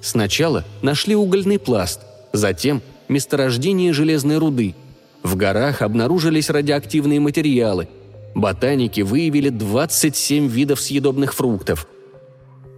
Сначала 0.00 0.64
нашли 0.80 1.14
угольный 1.14 1.58
пласт, 1.58 2.00
затем 2.32 2.80
месторождение 3.08 3.92
железной 3.92 4.38
руды. 4.38 4.74
В 5.22 5.36
горах 5.36 5.82
обнаружились 5.82 6.48
радиоактивные 6.48 7.20
материалы– 7.20 7.88
Ботаники 8.34 9.00
выявили 9.00 9.48
27 9.48 10.48
видов 10.48 10.80
съедобных 10.80 11.34
фруктов. 11.34 11.86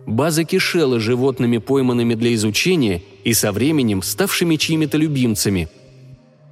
База 0.07 0.45
кишела 0.45 1.01
животными, 1.01 1.59
пойманными 1.59 2.14
для 2.14 2.35
изучения 2.35 3.03
и 3.25 3.33
со 3.33 3.53
временем 3.53 4.03
ставшими 4.03 4.57
чьими-то 4.57 4.99
любимцами. 4.99 5.69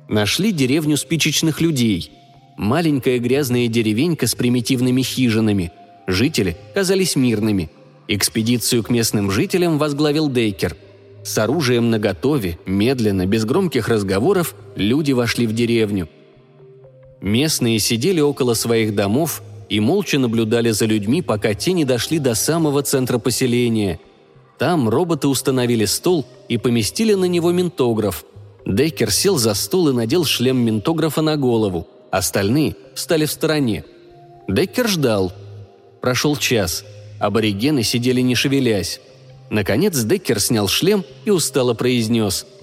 Нашли 0.09 0.53
деревню 0.53 0.97
спичечных 0.97 1.61
людей. 1.61 2.11
Маленькая 2.57 3.19
грязная 3.19 3.69
деревенька 3.69 4.27
с 4.27 4.35
примитивными 4.35 5.03
хижинами. 5.03 5.71
Жители 6.07 6.57
казались 6.75 7.15
мирными. 7.15 7.71
Экспедицию 8.09 8.83
к 8.83 8.91
местным 8.91 9.31
жителям 9.31 9.79
возглавил 9.79 10.29
Дейкер. 10.29 10.77
С 11.25 11.39
оружием 11.39 11.91
наготове, 11.91 12.59
медленно, 12.67 13.27
без 13.27 13.45
громких 13.45 13.89
разговоров, 13.89 14.55
люди 14.77 15.13
вошли 15.13 15.47
в 15.47 15.53
деревню– 15.53 16.09
Местные 17.25 17.79
сидели 17.79 18.21
около 18.21 18.53
своих 18.53 18.95
домов 18.95 19.43
и 19.71 19.81
молча 19.81 20.19
наблюдали 20.19 20.73
за 20.73 20.85
людьми, 20.85 21.23
пока 21.23 21.55
те 21.55 21.73
не 21.73 21.87
дошли 21.87 22.19
до 22.19 22.35
самого 22.35 22.83
центра 22.83 23.17
поселения. 23.17 23.99
Там 24.59 24.91
роботы 24.91 25.27
установили 25.29 25.87
стол 25.87 26.27
и 26.51 26.59
поместили 26.59 27.15
на 27.15 27.25
него 27.25 27.51
ментограф. 27.51 28.27
Деккер 28.67 29.11
сел 29.11 29.39
за 29.39 29.55
стол 29.55 29.89
и 29.89 29.95
надел 29.95 30.27
шлем 30.27 30.59
ментографа 30.59 31.23
на 31.23 31.39
голову. 31.39 31.89
Остальные 32.11 32.77
встали 32.95 33.25
в 33.25 33.33
стороне. 33.33 33.87
Деккер 34.47 34.87
ждал. 34.87 35.33
Прошел 36.03 36.37
час. 36.37 36.85
Аборигены 37.21 37.85
сидели 37.85 38.21
не 38.21 38.35
шевелясь. 38.35 39.01
Наконец 39.49 39.99
Деккер 39.99 40.41
снял 40.41 40.69
шлем 40.69 41.07
и 41.25 41.31
устало 41.31 41.73
произнес– 41.73 42.45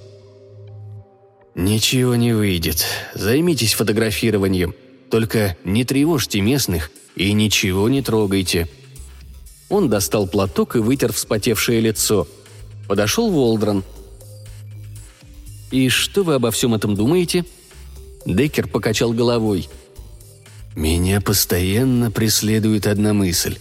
«Ничего 1.56 2.16
не 2.16 2.34
выйдет. 2.34 2.86
Займитесь 3.14 3.74
фотографированием. 3.74 4.74
Только 5.10 5.58
не 5.66 5.84
тревожьте 5.84 6.42
местных 6.42 6.92
и 7.16 7.34
ничего 7.34 7.90
не 7.90 8.02
трогайте». 8.02 8.70
Он 9.70 9.90
достал 9.90 10.28
платок 10.28 10.76
и 10.76 10.80
вытер 10.80 11.14
вспотевшее 11.14 11.80
лицо. 11.80 12.28
Подошел 12.88 13.32
Волдрон. 13.32 13.84
«И 15.72 15.88
что 15.90 16.24
вы 16.24 16.36
обо 16.36 16.52
всем 16.52 16.74
этом 16.74 16.96
думаете?» 16.96 17.46
Деккер 18.26 18.68
покачал 18.68 19.14
головой. 19.14 19.70
«Меня 20.76 21.22
постоянно 21.22 22.12
преследует 22.12 22.88
одна 22.88 23.14
мысль. 23.14 23.58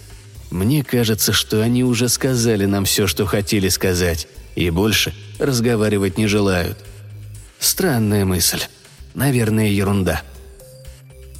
Мне 0.50 0.82
кажется, 0.82 1.32
что 1.32 1.62
они 1.62 1.84
уже 1.84 2.08
сказали 2.08 2.64
нам 2.64 2.84
все, 2.84 3.06
что 3.06 3.24
хотели 3.24 3.68
сказать, 3.68 4.26
и 4.56 4.68
больше 4.70 5.14
разговаривать 5.38 6.18
не 6.18 6.26
желают. 6.26 6.78
Странная 7.60 8.24
мысль. 8.24 8.62
Наверное, 9.14 9.68
ерунда. 9.68 10.22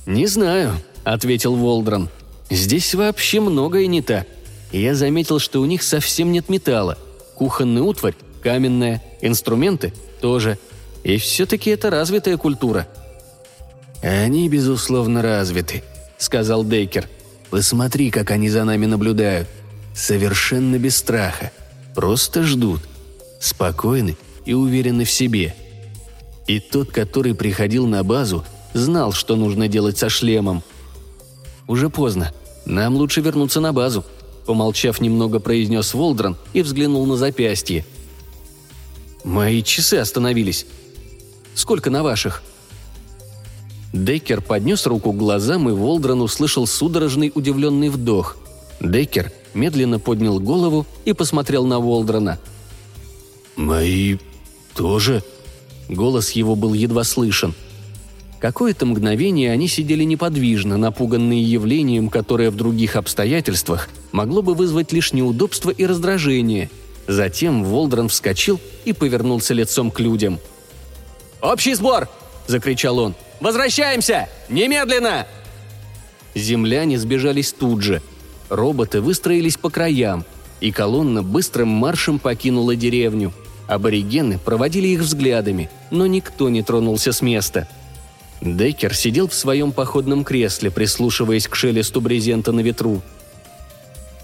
«Не 0.05 0.27
знаю»,— 0.27 0.75
ответил 1.05 1.57
Волдрон. 1.57 2.11
«Здесь 2.51 2.95
вообще 2.95 3.41
многое 3.41 3.87
не 3.87 4.03
так. 4.03 4.27
Я 4.71 4.95
заметил, 4.95 5.39
что 5.39 5.61
у 5.61 5.65
них 5.65 5.83
совсем 5.83 6.31
нет 6.31 6.49
металла. 6.49 6.99
Кухонный 7.37 7.81
утварь– 7.81 8.15
каменная, 8.43 9.03
инструменты– 9.23 9.95
тоже. 10.21 10.59
И 11.05 11.17
все-таки 11.17 11.71
это 11.71 11.89
развитая 11.91 12.37
культура». 12.37 12.87
«Они, 14.03 14.49
безусловно, 14.49 15.23
развиты»,— 15.23 15.83
сказал 16.19 16.65
Дейкер. 16.65 17.09
«Посмотри, 17.49 18.11
как 18.11 18.31
они 18.31 18.51
за 18.51 18.65
нами 18.65 18.85
наблюдают. 18.85 19.49
Совершенно 19.95 20.79
без 20.79 20.97
страха. 20.97 21.51
Просто 21.95 22.43
ждут. 22.43 22.83
Спокойны 23.41 24.17
и 24.45 24.53
уверены 24.53 25.05
в 25.05 25.11
себе. 25.11 25.55
И 26.51 26.59
тот, 26.59 26.91
который 26.91 27.33
приходил 27.33 27.87
на 27.87 28.03
базу, 28.03 28.45
знал, 28.75 29.13
что 29.13 29.37
нужно 29.37 29.69
делать 29.69 29.99
со 29.99 30.09
шлемом. 30.09 30.65
«Уже 31.69 31.89
поздно. 31.89 32.33
Нам 32.67 32.97
лучше 32.97 33.21
вернуться 33.21 33.61
на 33.61 33.73
базу»,— 33.73 34.05
помолчав 34.47 35.01
немного, 35.01 35.39
произнес 35.39 35.95
Волдрон 35.95 36.37
и 36.53 36.63
взглянул 36.63 37.07
на 37.07 37.17
запястье. 37.17 37.87
«Мои 39.23 39.63
часы 39.63 39.95
остановились. 39.95 40.67
Сколько 41.55 41.89
на 41.89 42.03
ваших?» 42.03 42.43
Деккер 43.93 44.41
поднес 44.41 44.87
руку 44.87 45.13
к 45.13 45.17
глазам, 45.17 45.69
и 45.69 45.73
Волдрон 45.73 46.21
услышал 46.21 46.67
судорожный 46.67 47.31
удивленный 47.33 47.91
вдох. 47.91 48.37
Деккер 48.81 49.31
медленно 49.55 50.01
поднял 50.01 50.41
голову 50.41 50.85
и 51.05 51.13
посмотрел 51.13 51.65
на 51.65 51.79
Волдрона. 51.79 52.41
«Мои 53.55 54.19
тоже?» 54.75 55.23
Голос 55.91 56.31
его 56.31 56.57
был 56.57 56.73
едва 56.73 57.05
слышен. 57.05 57.55
Какое-то 58.39 58.87
мгновение 58.87 59.53
они 59.53 59.69
сидели 59.69 60.05
неподвижно, 60.05 60.79
напуганные 60.79 61.43
явлением, 61.43 62.09
которое 62.09 62.51
в 62.51 62.57
других 62.57 62.97
обстоятельствах 62.97 63.91
могло 64.13 64.41
бы 64.41 64.55
вызвать 64.55 64.93
лишь 64.93 65.13
неудобство 65.13 65.69
и 65.69 65.85
раздражение. 65.85 66.71
Затем 67.07 67.65
Волдрон 67.65 68.09
вскочил 68.09 68.59
и 68.87 68.95
повернулся 68.95 69.53
лицом 69.53 69.91
к 69.91 70.01
людям. 70.01 70.39
«Общий 71.43 71.75
сбор!»– 71.75 72.09
закричал 72.47 72.99
он. 72.99 73.15
Возвращаемся! 73.41 74.29
Немедленно!» 74.49 75.27
Земляне 76.35 76.99
сбежались 76.99 77.53
тут 77.53 77.83
же. 77.83 78.03
Роботы 78.51 79.01
выстроились 79.01 79.57
по 79.57 79.71
краям, 79.71 80.25
и 80.61 80.71
колонна 80.71 81.23
быстрым 81.23 81.69
маршем 81.69 82.19
покинула 82.19 82.77
деревню. 82.77 83.33
Аборигены 83.71 84.39
проводили 84.39 84.89
их 84.89 85.01
взглядами, 85.01 85.71
но 85.91 86.07
никто 86.07 86.49
не 86.49 86.63
тронулся 86.63 87.13
с 87.13 87.23
места. 87.23 87.69
Деккер 88.41 88.95
сидел 88.95 89.29
в 89.29 89.35
своем 89.35 89.73
походном 89.73 90.25
кресле, 90.25 90.71
прислушиваясь 90.71 91.47
к 91.47 91.55
шелесту 91.55 92.01
брезента 92.01 92.53
на 92.53 92.61
ветру. 92.61 93.03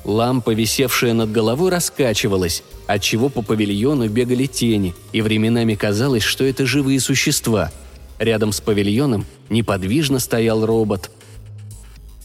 Лампа, 0.05 0.51
висевшая 0.55 1.15
над 1.15 1.33
головой, 1.33 1.71
раскачивалась, 1.71 2.63
отчего 2.87 3.29
по 3.29 3.43
павильону 3.43 4.09
бегали 4.09 4.47
тени, 4.47 4.95
и 5.13 5.21
временами 5.21 5.75
казалось, 5.75 6.23
что 6.23 6.45
это 6.45 6.67
живые 6.67 7.01
существа– 7.01 7.71
Рядом 8.19 8.53
с 8.53 8.61
павильоном 8.61 9.27
неподвижно 9.51 10.19
стоял 10.19 10.65
робот. 10.65 11.11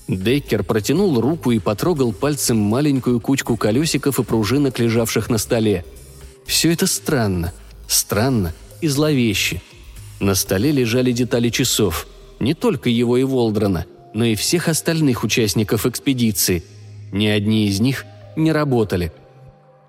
Дейкер 0.07 0.63
протянул 0.63 1.19
руку 1.19 1.51
и 1.51 1.59
потрогал 1.59 2.11
пальцем 2.13 2.57
маленькую 2.57 3.19
кучку 3.19 3.57
колесиков 3.57 4.19
и 4.19 4.23
пружинок, 4.23 4.79
лежавших 4.79 5.29
на 5.29 5.37
столе. 5.37 5.85
Все 6.51 6.73
это 6.73 6.85
странно. 6.85 7.53
Странно 7.87 8.53
и 8.81 8.89
зловеще. 8.89 9.61
На 10.19 10.35
столе 10.35 10.73
лежали 10.73 11.13
детали 11.13 11.47
часов. 11.47 12.07
Не 12.41 12.53
только 12.53 12.89
его 12.89 13.15
и 13.15 13.23
Волдрона, 13.23 13.85
но 14.13 14.25
и 14.25 14.35
всех 14.35 14.67
остальных 14.67 15.23
участников 15.23 15.85
экспедиции. 15.85 16.61
Ни 17.13 17.27
одни 17.27 17.67
из 17.67 17.79
них 17.79 18.03
не 18.35 18.51
работали. 18.51 19.13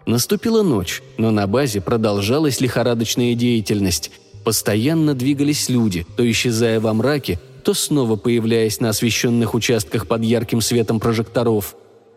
Наступила 0.06 0.62
ночь, 0.62 1.02
но 1.18 1.32
на 1.32 1.48
базе 1.48 1.80
продолжалась 1.80 2.60
лихорадочная 2.60 3.34
деятельность. 3.34 4.12
Постоянно 4.44 5.14
двигались 5.14 5.68
люди, 5.68 6.06
то 6.16 6.30
исчезая 6.30 6.78
во 6.78 6.94
мраке, 6.94 7.40
то 7.64 7.74
снова 7.74 8.14
появляясь 8.14 8.78
на 8.78 8.90
освещенных 8.90 9.54
участках 9.54 10.06
под 10.06 10.22
ярким 10.22 10.60
светом 10.60 11.00
прожекторов. 11.00 11.74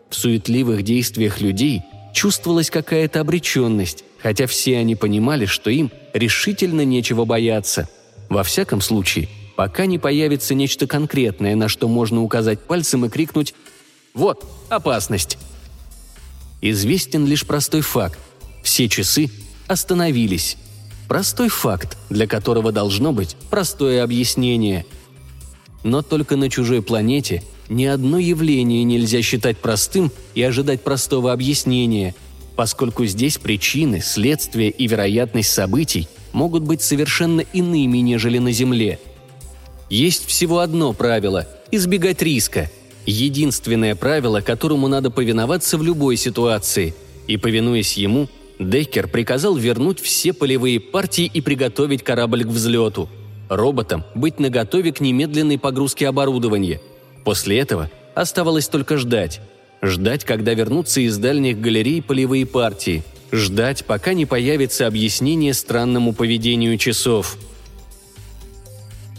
В 0.08 0.14
суетливых 0.14 0.84
действиях 0.84 1.40
людей 1.40 1.82
чувствовалась 2.14 2.70
какая-то 2.70 3.20
обреченность, 3.20 4.04
хотя 4.26 4.48
все 4.48 4.78
они 4.78 4.96
понимали, 4.96 5.46
что 5.46 5.70
им 5.70 5.92
решительно 6.12 6.84
нечего 6.84 7.24
бояться. 7.24 7.88
Во 8.28 8.42
всяком 8.42 8.80
случае, 8.80 9.28
пока 9.54 9.86
не 9.86 10.00
появится 10.00 10.52
нечто 10.52 10.88
конкретное, 10.88 11.54
на 11.54 11.68
что 11.68 11.86
можно 11.86 12.20
указать 12.20 12.58
пальцем 12.58 13.06
и 13.06 13.08
крикнуть 13.08 13.54
«Вот, 14.14 14.44
опасность!». 14.68 15.38
Известен 16.60 17.24
лишь 17.24 17.46
простой 17.46 17.82
факт. 17.82 18.18
Все 18.64 18.88
часы 18.88 19.30
остановились. 19.68 20.56
Простой 21.06 21.48
факт, 21.48 21.96
для 22.10 22.26
которого 22.26 22.72
должно 22.72 23.12
быть 23.12 23.36
простое 23.48 24.02
объяснение. 24.02 24.86
Но 25.84 26.02
только 26.02 26.34
на 26.34 26.50
чужой 26.50 26.82
планете 26.82 27.44
ни 27.68 27.84
одно 27.84 28.18
явление 28.18 28.82
нельзя 28.82 29.22
считать 29.22 29.58
простым 29.58 30.10
и 30.34 30.42
ожидать 30.42 30.82
простого 30.82 31.32
объяснения, 31.32 32.16
поскольку 32.56 33.04
здесь 33.04 33.38
причины, 33.38 34.00
следствия 34.00 34.70
и 34.70 34.86
вероятность 34.86 35.52
событий 35.52 36.08
могут 36.32 36.62
быть 36.62 36.82
совершенно 36.82 37.42
иными, 37.52 37.98
нежели 37.98 38.38
на 38.38 38.52
Земле. 38.52 38.98
Есть 39.88 40.26
всего 40.26 40.58
одно 40.58 40.92
правило– 40.92 41.46
избегать 41.70 42.22
риска. 42.22 42.70
Единственное 43.04 43.94
правило, 43.94 44.40
которому 44.40 44.88
надо 44.88 45.10
повиноваться 45.10 45.78
в 45.78 45.82
любой 45.82 46.16
ситуации. 46.16 46.94
И 47.28 47.36
повинуясь 47.36 47.96
ему– 47.96 48.28
Деккер 48.58 49.06
приказал 49.08 49.54
вернуть 49.56 50.00
все 50.00 50.32
полевые 50.32 50.80
партии 50.80 51.30
и 51.32 51.40
приготовить 51.40 52.02
корабль 52.02 52.44
к 52.44 52.48
взлету. 52.48 53.08
Роботам 53.48 54.04
быть 54.14 54.40
наготове 54.40 54.92
к 54.92 55.00
немедленной 55.00 55.58
погрузке 55.58 56.08
оборудования. 56.08 56.80
После 57.24 57.58
этого 57.58 57.90
оставалось 58.14 58.68
только 58.68 58.96
ждать. 58.96 59.40
Ждать, 59.82 60.24
когда 60.24 60.54
вернутся 60.54 61.00
из 61.00 61.18
дальних 61.18 61.60
галерей 61.60 62.02
полевые 62.02 62.46
партии. 62.46 63.02
Ждать, 63.32 63.84
пока 63.84 64.14
не 64.14 64.24
появится 64.24 64.86
объяснение 64.86 65.52
странному 65.52 66.12
поведению 66.12 66.78
часов. 66.78 67.36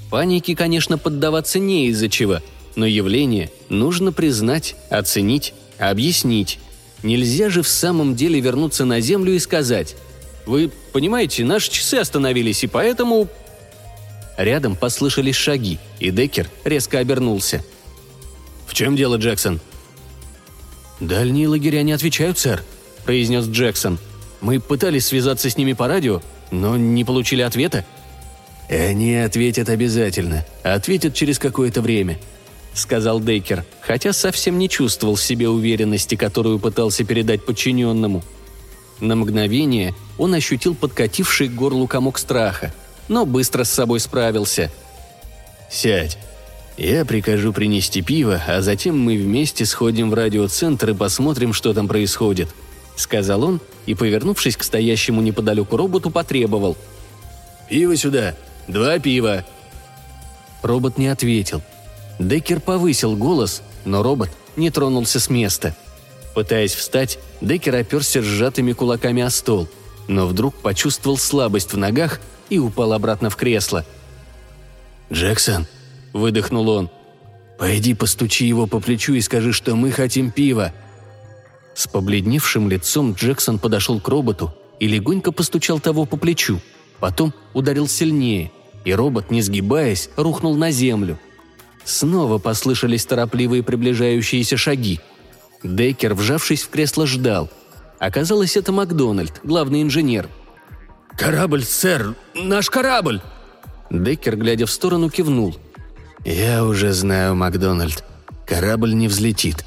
Панике, 0.09 0.55
конечно, 0.55 0.97
поддаваться 0.97 1.59
не 1.59 1.87
из-за 1.87 2.09
чего, 2.09 2.39
но 2.75 2.85
явление 2.85 3.51
нужно 3.69 4.11
признать, 4.11 4.75
оценить, 4.89 5.53
объяснить. 5.77 6.59
Нельзя 7.03 7.49
же 7.49 7.61
в 7.61 7.67
самом 7.67 8.15
деле 8.15 8.39
вернуться 8.39 8.85
на 8.85 9.01
Землю 9.01 9.33
и 9.33 9.39
сказать 9.39 9.95
«Вы 10.45 10.71
понимаете, 10.93 11.43
наши 11.43 11.69
часы 11.69 11.95
остановились, 11.95 12.63
и 12.63 12.67
поэтому...» 12.67 13.27
Рядом 14.37 14.75
послышались 14.75 15.35
шаги, 15.35 15.79
и 15.99 16.11
Деккер 16.11 16.49
резко 16.63 16.99
обернулся. 16.99 17.63
«В 18.65 18.73
чем 18.73 18.95
дело, 18.95 19.17
Джексон?» 19.17 19.59
«Дальние 20.99 21.47
лагеря 21.47 21.83
не 21.83 21.91
отвечают, 21.91 22.37
сэр»,– 22.37 22.63
произнес 23.05 23.45
Джексон. 23.45 23.99
«Мы 24.41 24.59
пытались 24.59 25.07
связаться 25.07 25.49
с 25.49 25.57
ними 25.57 25.73
по 25.73 25.87
радио, 25.87 26.21
но 26.51 26.77
не 26.77 27.03
получили 27.03 27.41
ответа». 27.41 27.85
«Они 28.69 29.15
ответят 29.15 29.69
обязательно. 29.69 30.45
Ответят 30.63 31.13
через 31.13 31.39
какое-то 31.39 31.81
время», 31.81 32.19
сказал 32.77 33.19
Дейкер, 33.19 33.65
хотя 33.81 34.13
совсем 34.13 34.57
не 34.57 34.69
чувствовал 34.69 35.15
в 35.15 35.23
себе 35.23 35.49
уверенности, 35.49 36.15
которую 36.15 36.59
пытался 36.59 37.03
передать 37.03 37.45
подчиненному. 37.45 38.23
На 38.99 39.15
мгновение 39.15 39.93
он 40.17 40.33
ощутил 40.33 40.75
подкативший 40.75 41.49
к 41.49 41.53
горлу 41.53 41.87
комок 41.87 42.17
страха, 42.17 42.73
но 43.07 43.25
быстро 43.25 43.63
с 43.63 43.71
собой 43.71 43.99
справился. 43.99 44.71
«Сядь. 45.69 46.17
Я 46.77 47.05
прикажу 47.05 47.53
принести 47.53 48.01
пиво, 48.01 48.41
а 48.47 48.61
затем 48.61 48.99
мы 48.99 49.17
вместе 49.17 49.65
сходим 49.65 50.11
в 50.11 50.13
радиоцентр 50.13 50.91
и 50.91 50.93
посмотрим, 50.93 51.53
что 51.53 51.73
там 51.73 51.87
происходит»,— 51.87 52.49
сказал 52.95 53.43
он 53.43 53.61
и, 53.85 53.95
повернувшись 53.95 54.57
к 54.57 54.63
стоящему 54.63 55.21
неподалеку 55.21 55.75
роботу, 55.75 56.11
потребовал. 56.11 56.77
«Пиво 57.69 57.95
сюда! 57.95 58.35
Два 58.67 58.99
пива!» 58.99 59.43
Робот 60.61 60.97
не 60.97 61.07
ответил— 61.07 61.61
Деккер 62.19 62.59
повысил 62.59 63.15
голос, 63.15 63.61
но 63.85 64.01
робот 64.01 64.29
не 64.55 64.71
тронулся 64.71 65.19
с 65.19 65.29
места. 65.29 65.75
Пытаясь 66.33 66.73
встать, 66.73 67.19
Деккер 67.41 67.75
оперся 67.75 68.21
сжатыми 68.21 68.73
кулаками 68.73 69.21
о 69.21 69.29
стол, 69.29 69.67
но 70.07 70.25
вдруг 70.25 70.55
почувствовал 70.55 71.17
слабость 71.17 71.73
в 71.73 71.77
ногах 71.77 72.19
и 72.49 72.57
упал 72.57 72.93
обратно 72.93 73.29
в 73.29 73.35
кресло. 73.35 73.85
«Джексон»,— 75.11 75.67
выдохнул 76.13 76.69
он,— 76.69 76.89
«пойди 77.59 77.93
постучи 77.93 78.45
его 78.45 78.67
по 78.67 78.79
плечу 78.79 79.13
и 79.13 79.21
скажи, 79.21 79.53
что 79.53 79.75
мы 79.75 79.91
хотим 79.91 80.31
пива». 80.31 80.73
С 81.73 81.87
побледневшим 81.87 82.69
лицом 82.69 83.13
Джексон 83.13 83.59
подошел 83.59 83.99
к 83.99 84.07
роботу 84.07 84.53
и 84.79 84.87
легонько 84.87 85.31
постучал 85.31 85.79
того 85.79 86.05
по 86.05 86.17
плечу. 86.17 86.59
Потом 86.99 87.33
ударил 87.53 87.87
сильнее, 87.87 88.51
и 88.83 88.93
робот, 88.93 89.29
не 89.31 89.41
сгибаясь, 89.41 90.09
рухнул 90.15 90.55
на 90.55 90.71
землю. 90.71 91.19
Снова 91.83 92.37
послышались 92.37 93.05
торопливые 93.05 93.63
приближающиеся 93.63 94.57
шаги. 94.57 94.99
Деккер, 95.63 96.13
вжавшись 96.15 96.63
в 96.63 96.69
кресло, 96.69 97.07
ждал. 97.07 97.49
Оказалось, 97.99 98.57
это 98.57 98.71
Макдональд, 98.71 99.39
главный 99.43 99.81
инженер. 99.81 100.29
«Корабль, 101.17 101.63
сэр! 101.63 102.15
Наш 102.35 102.69
корабль!» 102.69 103.21
Деккер, 103.89 104.35
глядя 104.35 104.65
в 104.65 104.71
сторону, 104.71 105.09
кивнул. 105.09 105.55
«Я 106.25 106.65
уже 106.65 106.93
знаю, 106.93 107.35
Макдональд. 107.35 108.03
Корабль 108.45 108.93
не 108.93 109.07
взлетит. 109.07 109.65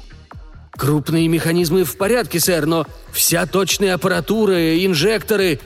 Крупные 0.71 1.27
механизмы 1.27 1.83
в 1.83 1.97
порядке, 1.97 2.39
сэр, 2.39 2.65
но 2.65 2.87
вся 3.11 3.45
точная 3.45 3.95
аппаратура, 3.95 4.85
инжекторы...» 4.85 5.59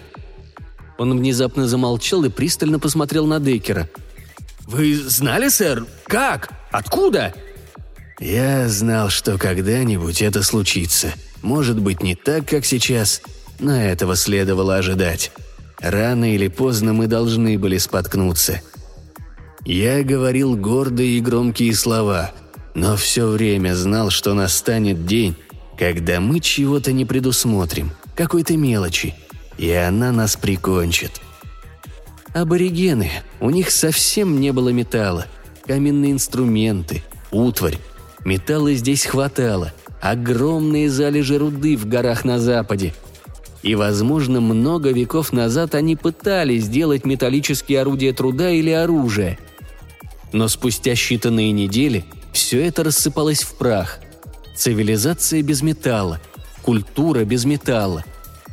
Он 0.98 1.18
внезапно 1.18 1.68
замолчал 1.68 2.24
и 2.24 2.30
пристально 2.30 2.80
посмотрел 2.80 3.26
на 3.26 3.40
Деккера. 3.40 3.90
«Вы 4.66 4.96
знали, 4.96 5.50
сэр? 5.50 5.86
Как? 6.06 6.50
Откуда?» 6.72 7.34
«Я 8.20 8.70
знал, 8.70 9.10
что 9.10 9.38
когда-нибудь 9.38 10.22
это 10.22 10.42
случится. 10.42 11.14
Может 11.42 11.80
быть, 11.80 12.02
не 12.02 12.16
так, 12.16 12.48
как 12.48 12.66
сейчас, 12.66 13.22
но 13.60 13.76
этого 13.76 14.16
следовало 14.16 14.78
ожидать. 14.78 15.32
Рано 15.80 16.34
или 16.34 16.48
поздно 16.48 16.94
мы 16.94 17.08
должны 17.08 17.60
были 17.60 17.78
споткнуться. 17.78 18.62
Я 19.66 20.04
говорил 20.04 20.56
гордые 20.56 21.18
и 21.18 21.22
громкие 21.22 21.74
слова, 21.74 22.32
но 22.76 22.96
все 22.96 23.28
время 23.28 23.74
знал, 23.74 24.12
что 24.12 24.36
настанет 24.36 25.08
день, 25.08 25.36
когда 25.76 26.20
мы 26.20 26.40
чего-то 26.40 26.92
не 26.92 27.04
предусмотрим, 27.04 27.90
какой-то 28.16 28.56
мелочи, 28.58 29.16
и 29.58 29.72
она 29.72 30.12
нас 30.12 30.36
прикончит. 30.36 31.20
Аборигены, 32.36 33.10
у 33.40 33.50
них 33.50 33.72
совсем 33.72 34.40
не 34.40 34.52
было 34.52 34.70
металла. 34.70 35.26
Каменные 35.66 36.12
инструменты, 36.12 37.04
утварь. 37.32 37.80
Металла 38.24 38.74
здесь 38.74 39.06
хватало. 39.06 39.74
Огромные 40.00 40.92
залежи 40.92 41.40
руды 41.40 41.76
в 41.76 41.88
горах 41.88 42.24
на 42.24 42.38
западе. 42.38 42.94
И, 43.64 43.74
возможно, 43.74 44.42
много 44.42 44.92
веков 44.92 45.34
назад 45.34 45.74
они 45.74 45.96
пытались 45.96 46.66
сделать 46.66 47.04
металлические 47.04 47.82
орудия 47.82 48.14
труда 48.14 48.52
или 48.52 48.70
оружие. 48.70 49.40
Но 50.32 50.48
спустя 50.48 50.94
считанные 50.94 51.52
недели 51.52 52.06
все 52.34 52.66
это 52.66 52.84
рассыпалось 52.84 53.42
в 53.42 53.56
прах. 53.56 54.00
Цивилизация 54.56 55.42
без 55.42 55.62
металла, 55.62 56.22
культура 56.62 57.24
без 57.24 57.46
металла. 57.46 58.04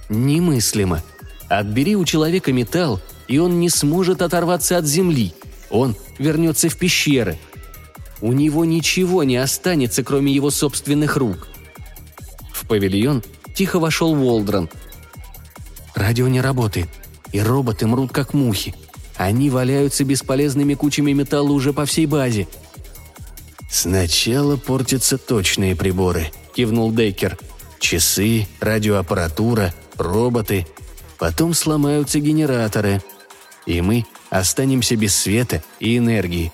Немыслимо. 0.09 1.03
Отбери 1.49 1.97
у 1.97 2.05
человека 2.05 2.53
металл, 2.53 3.01
и 3.29 3.39
он 3.39 3.61
не 3.61 3.69
сможет 3.69 4.23
оторваться 4.23 4.79
от 4.79 4.87
земли. 4.87 5.33
Он 5.71 5.97
вернется 6.19 6.69
в 6.69 6.77
пещеры. 6.77 7.39
У 8.21 8.33
него 8.33 8.65
ничего 8.65 9.25
не 9.25 9.37
останется, 9.37 10.05
кроме 10.05 10.33
его 10.33 10.51
собственных 10.51 11.17
рук. 11.17 11.49
В 12.53 12.67
павильон 12.67 13.23
тихо 13.55 13.81
вошел 13.81 14.15
Волдран. 14.15 14.69
Радио 15.95 16.29
не 16.29 16.41
работает, 16.41 16.89
и 17.33 17.41
роботы 17.41 17.87
мрут 17.87 18.13
как 18.13 18.35
мухи. 18.35 18.75
Они 19.17 19.51
валяются 19.51 20.05
бесполезными 20.05 20.75
кучами 20.75 21.13
металла 21.13 21.53
уже 21.53 21.73
по 21.73 21.85
всей 21.85 22.07
базе. 22.07 22.49
«Сначала 23.71 24.57
портятся 24.57 25.19
точные 25.19 25.77
приборы»,– 25.77 26.31
кивнул 26.55 26.93
Дейкер. 26.93 27.39
«Часы, 27.79 28.47
радиоаппаратура, 28.61 29.75
роботы. 29.97 30.67
Потом 31.19 31.55
сломаются 31.55 32.21
генераторы 32.21 33.03
и 33.67 33.81
мы 33.81 34.07
останемся 34.31 34.97
без 34.97 35.15
света 35.15 35.63
и 35.81 35.99
энергии. 35.99 36.53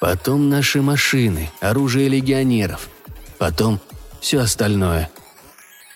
Потом 0.00 0.48
наши 0.48 0.80
машины, 0.80 1.50
оружие 1.60 2.08
легионеров. 2.08 2.88
Потом 3.38 3.80
все 4.20 4.40
остальное. 4.40 5.10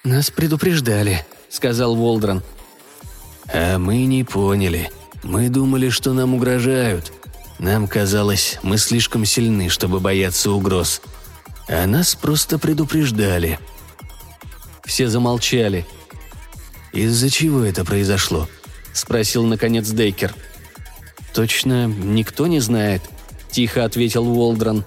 «Нас 0.04 0.30
предупреждали»,— 0.30 1.24
сказал 1.48 1.94
Волдран. 1.94 2.42
«А 3.52 3.78
мы 3.78 4.04
не 4.04 4.24
поняли. 4.24 4.90
Мы 5.22 5.48
думали, 5.48 5.88
что 5.88 6.12
нам 6.12 6.34
угрожают. 6.34 7.12
Нам 7.58 7.86
казалось, 7.86 8.58
мы 8.62 8.76
слишком 8.76 9.24
сильны, 9.24 9.68
чтобы 9.68 10.00
бояться 10.00 10.50
угроз. 10.50 11.00
А 11.68 11.86
нас 11.86 12.14
просто 12.14 12.58
предупреждали». 12.58 13.58
Все 14.84 15.08
замолчали. 15.08 15.86
«Из-за 16.92 17.30
чего 17.30 17.62
это 17.64 17.84
произошло?»– 17.84 18.48
спросил 18.92 19.44
наконец 19.44 19.88
Дейкер. 19.88 20.34
«Точно 21.32 21.86
никто 21.86 22.46
не 22.46 22.60
знает»,– 22.60 23.02
тихо 23.50 23.84
ответил 23.84 24.28
Уолдрон. 24.28 24.84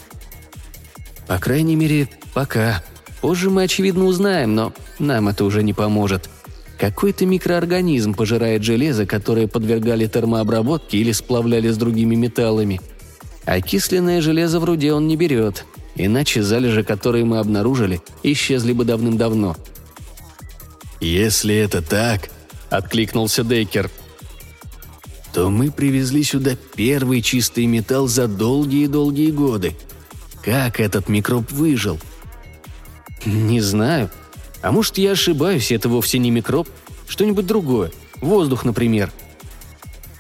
«По 1.28 1.40
крайней 1.40 1.76
мере, 1.76 2.10
пока. 2.34 2.84
Позже 3.22 3.50
мы, 3.50 3.64
очевидно, 3.64 4.06
узнаем, 4.06 4.54
но 4.54 4.74
нам 5.00 5.30
это 5.30 5.46
уже 5.46 5.64
не 5.64 5.74
поможет. 5.74 6.30
Какой-то 6.80 7.26
микроорганизм 7.26 8.14
пожирает 8.14 8.64
железо, 8.64 9.06
которое 9.06 9.48
подвергали 9.48 10.08
термообработке 10.08 10.98
или 10.98 11.12
сплавляли 11.14 11.70
с 11.70 11.78
другими 11.78 12.16
металлами. 12.16 12.82
Окисленное 13.46 14.22
железо 14.22 14.60
в 14.60 14.66
руде 14.66 14.92
он 14.92 15.08
не 15.08 15.16
берет, 15.16 15.66
иначе 15.96 16.44
залежи, 16.44 16.84
которые 16.84 17.24
мы 17.24 17.40
обнаружили, 17.40 18.02
исчезли 18.24 18.74
бы 18.74 18.84
давным-давно». 18.84 19.56
«Если 21.00 21.56
это 21.56 21.82
так»,– 21.82 22.30
откликнулся 22.70 23.44
Дейкер. 23.44 23.90
«То 25.34 25.50
мы 25.50 25.72
привезли 25.72 26.24
сюда 26.24 26.52
первый 26.76 27.22
чистый 27.22 27.66
металл 27.66 28.08
за 28.08 28.28
долгие-долгие 28.28 29.32
годы. 29.32 29.76
Как 30.44 30.80
этот 30.80 31.10
микроб 31.10 31.52
выжил?» 31.52 32.00
«Не 33.26 33.62
знаю. 33.62 34.10
А 34.66 34.72
может, 34.72 34.98
я 34.98 35.12
ошибаюсь, 35.12 35.72
это 35.72 35.90
вовсе 35.90 36.18
не 36.18 36.32
микроб? 36.32 36.68
Что-нибудь 37.08 37.46
другое. 37.46 37.92
Воздух, 38.18 38.66
например». 38.66 39.12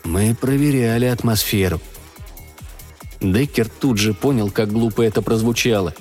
«Мы 0.03 0.35
проверяли 0.39 1.05
атмосферу», 1.05 1.81
Деккер 3.21 3.69
тут 3.69 3.97
же 3.97 4.13
понял, 4.13 4.51
как 4.51 4.71
глупо 4.71 5.01
это 5.01 5.23
прозвучало. 5.23 5.95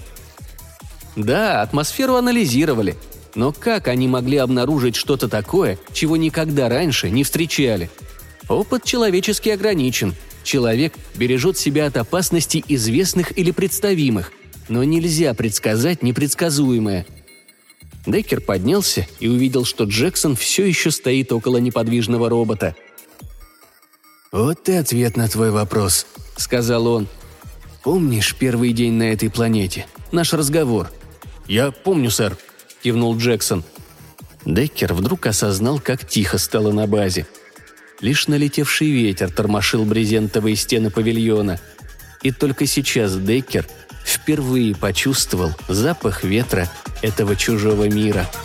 Да, 1.17 1.63
атмосферу 1.63 2.17
анализировали, 2.17 2.97
но 3.35 3.51
как 3.51 3.89
они 3.89 4.09
могли 4.09 4.37
обнаружить 4.37 4.97
что-то 4.97 5.27
такое, 5.29 5.79
чего 5.95 6.19
никогда 6.19 6.69
раньше 6.69 7.09
не 7.09 7.25
встречали? 7.25 7.91
Опыт 8.51 8.85
человечески 8.85 9.49
ограничен. 9.49 10.15
Человек 10.43 10.93
бережет 11.15 11.57
себя 11.57 11.87
от 11.87 11.97
опасностей 11.97 12.63
известных 12.69 13.39
или 13.39 13.53
представимых, 13.53 14.33
но 14.69 14.85
нельзя 14.85 15.33
предсказать 15.33 16.03
непредсказуемое. 16.03 17.07
Деккер 18.07 18.41
поднялся 18.41 19.07
и 19.21 19.29
увидел, 19.29 19.65
что 19.65 19.85
Джексон 19.85 20.37
все 20.37 20.67
еще 20.67 20.91
стоит 20.91 21.33
около 21.33 21.57
неподвижного 21.59 22.29
робота. 22.29 22.77
«Вот 24.31 24.69
и 24.69 24.73
ответ 24.73 25.17
на 25.17 25.29
твой 25.29 25.51
вопрос»,— 25.51 26.07
сказал 26.37 26.87
он. 26.87 27.09
«Помнишь 27.83 28.35
первый 28.39 28.73
день 28.73 28.95
на 28.95 29.13
этой 29.13 29.31
планете? 29.31 29.87
Наш 30.13 30.33
разговор?» 30.33 30.91
«Я 31.47 31.71
помню, 31.71 32.11
сэр», 32.11 32.37
кивнул 32.85 33.17
Джексон. 33.17 33.65
Деккер 34.45 34.93
вдруг 34.93 35.27
осознал, 35.27 35.81
как 35.81 36.07
тихо 36.07 36.37
стало 36.37 36.71
на 36.71 36.87
базе. 36.87 37.27
Лишь 38.03 38.29
налетевший 38.29 38.91
ветер 38.91 39.31
тормошил 39.31 39.87
брезентовые 39.87 40.55
стены 40.55 40.91
павильона. 40.91 41.59
И 42.23 42.31
только 42.31 42.67
сейчас 42.67 43.17
Деккер 43.17 43.67
впервые 44.05 44.75
почувствовал 44.75 45.53
запах 45.69 46.25
ветра 46.25 46.69
этого 47.03 47.37
чужого 47.37 47.89
мира– 47.89 48.27